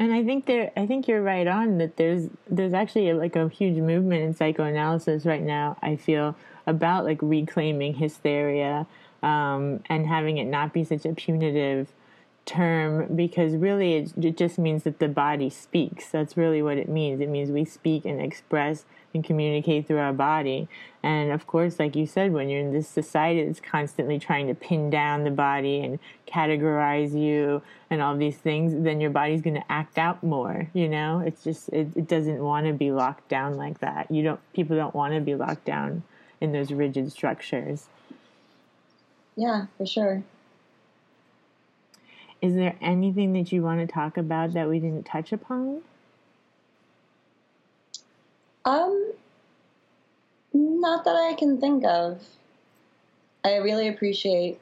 and 0.00 0.12
I 0.12 0.22
think 0.22 0.46
there, 0.46 0.70
I 0.76 0.86
think 0.86 1.08
you're 1.08 1.22
right 1.22 1.46
on 1.46 1.78
that. 1.78 1.96
There's, 1.96 2.28
there's 2.48 2.72
actually 2.72 3.10
a, 3.10 3.16
like 3.16 3.34
a 3.34 3.48
huge 3.48 3.78
movement 3.78 4.22
in 4.22 4.32
psychoanalysis 4.32 5.26
right 5.26 5.42
now. 5.42 5.76
I 5.82 5.96
feel 5.96 6.36
about 6.68 7.04
like 7.04 7.18
reclaiming 7.20 7.94
hysteria 7.94 8.86
um, 9.24 9.82
and 9.88 10.06
having 10.06 10.38
it 10.38 10.44
not 10.44 10.72
be 10.72 10.84
such 10.84 11.04
a 11.04 11.12
punitive 11.14 11.88
term 12.48 13.14
because 13.14 13.54
really 13.54 13.94
it, 13.94 14.12
it 14.16 14.36
just 14.36 14.58
means 14.58 14.84
that 14.84 14.98
the 14.98 15.08
body 15.08 15.50
speaks. 15.50 16.08
That's 16.08 16.36
really 16.36 16.62
what 16.62 16.78
it 16.78 16.88
means. 16.88 17.20
It 17.20 17.28
means 17.28 17.50
we 17.50 17.66
speak 17.66 18.06
and 18.06 18.20
express 18.20 18.86
and 19.12 19.22
communicate 19.22 19.86
through 19.86 19.98
our 19.98 20.14
body. 20.14 20.66
And 21.02 21.30
of 21.30 21.46
course, 21.46 21.78
like 21.78 21.94
you 21.94 22.06
said, 22.06 22.32
when 22.32 22.48
you're 22.48 22.60
in 22.60 22.72
this 22.72 22.88
society 22.88 23.44
that's 23.44 23.60
constantly 23.60 24.18
trying 24.18 24.46
to 24.46 24.54
pin 24.54 24.88
down 24.88 25.24
the 25.24 25.30
body 25.30 25.80
and 25.80 25.98
categorize 26.26 27.12
you 27.12 27.62
and 27.90 28.00
all 28.00 28.16
these 28.16 28.38
things, 28.38 28.72
then 28.82 29.00
your 29.00 29.10
body's 29.10 29.42
going 29.42 29.56
to 29.56 29.72
act 29.72 29.98
out 29.98 30.22
more. 30.22 30.70
You 30.72 30.88
know, 30.88 31.20
it's 31.20 31.44
just, 31.44 31.68
it, 31.68 31.88
it 31.94 32.08
doesn't 32.08 32.38
want 32.38 32.66
to 32.66 32.72
be 32.72 32.90
locked 32.90 33.28
down 33.28 33.56
like 33.56 33.80
that. 33.80 34.10
You 34.10 34.22
don't, 34.22 34.40
people 34.54 34.74
don't 34.74 34.94
want 34.94 35.14
to 35.14 35.20
be 35.20 35.34
locked 35.34 35.66
down 35.66 36.02
in 36.40 36.52
those 36.52 36.72
rigid 36.72 37.12
structures. 37.12 37.88
Yeah, 39.36 39.66
for 39.76 39.86
sure. 39.86 40.22
Is 42.40 42.54
there 42.54 42.76
anything 42.80 43.32
that 43.32 43.50
you 43.50 43.62
want 43.62 43.80
to 43.80 43.92
talk 43.92 44.16
about 44.16 44.52
that 44.52 44.68
we 44.68 44.78
didn't 44.78 45.04
touch 45.04 45.32
upon? 45.32 45.82
Um, 48.64 49.12
not 50.52 51.04
that 51.04 51.16
I 51.16 51.34
can 51.34 51.60
think 51.60 51.84
of. 51.84 52.22
I 53.44 53.56
really 53.56 53.88
appreciate, 53.88 54.60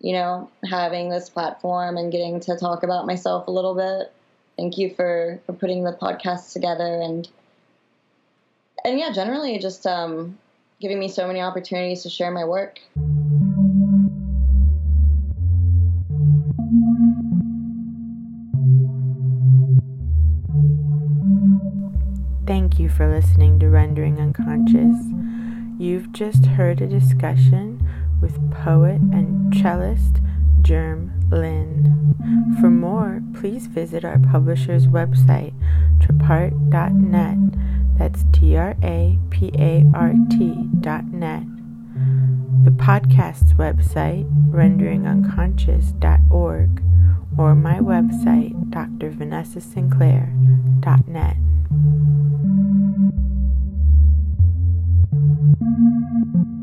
you 0.00 0.12
know, 0.12 0.50
having 0.68 1.10
this 1.10 1.30
platform 1.30 1.96
and 1.96 2.12
getting 2.12 2.40
to 2.40 2.56
talk 2.56 2.82
about 2.82 3.06
myself 3.06 3.46
a 3.46 3.50
little 3.50 3.74
bit. 3.74 4.12
Thank 4.56 4.76
you 4.76 4.92
for, 4.94 5.40
for 5.46 5.52
putting 5.52 5.84
the 5.84 5.92
podcast 5.92 6.52
together 6.52 7.00
and 7.00 7.28
and 8.84 8.98
yeah, 8.98 9.12
generally 9.12 9.58
just 9.58 9.86
um, 9.86 10.38
giving 10.80 10.98
me 10.98 11.08
so 11.08 11.26
many 11.26 11.40
opportunities 11.40 12.02
to 12.04 12.10
share 12.10 12.30
my 12.30 12.44
work. 12.44 12.80
You 22.80 22.88
for 22.88 23.14
listening 23.14 23.58
to 23.58 23.68
Rendering 23.68 24.18
Unconscious. 24.18 24.96
You've 25.78 26.10
just 26.12 26.46
heard 26.46 26.80
a 26.80 26.86
discussion 26.86 27.86
with 28.22 28.50
poet 28.50 29.02
and 29.12 29.54
cellist 29.54 30.22
Germ 30.62 31.12
Lin. 31.30 32.14
For 32.58 32.70
more, 32.70 33.20
please 33.34 33.66
visit 33.66 34.02
our 34.02 34.18
publisher's 34.18 34.86
website, 34.86 35.52
trapart.net. 35.98 37.36
That's 37.98 38.24
T 38.32 38.56
R 38.56 38.74
A 38.82 39.18
P 39.28 39.52
A 39.58 39.84
R 39.94 40.14
T.net. 40.30 41.42
The 42.64 42.70
podcast's 42.70 43.52
website, 43.54 44.24
renderingunconscious.org, 44.50 46.82
or 47.36 47.54
my 47.54 47.78
website, 47.78 48.54
drvanessasinclair.net. 48.70 51.36
thank 55.80 56.34
you 56.34 56.59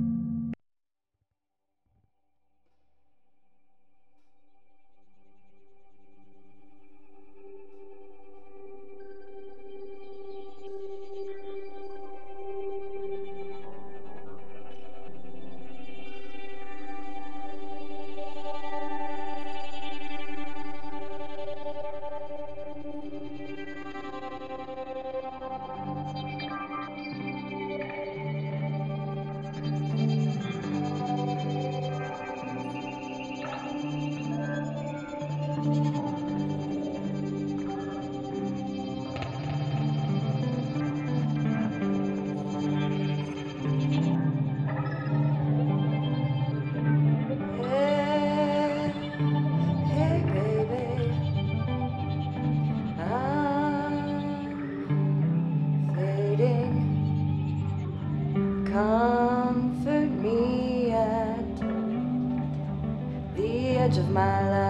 edge 63.87 63.97
of 63.97 64.09
my 64.09 64.49
life. 64.49 64.66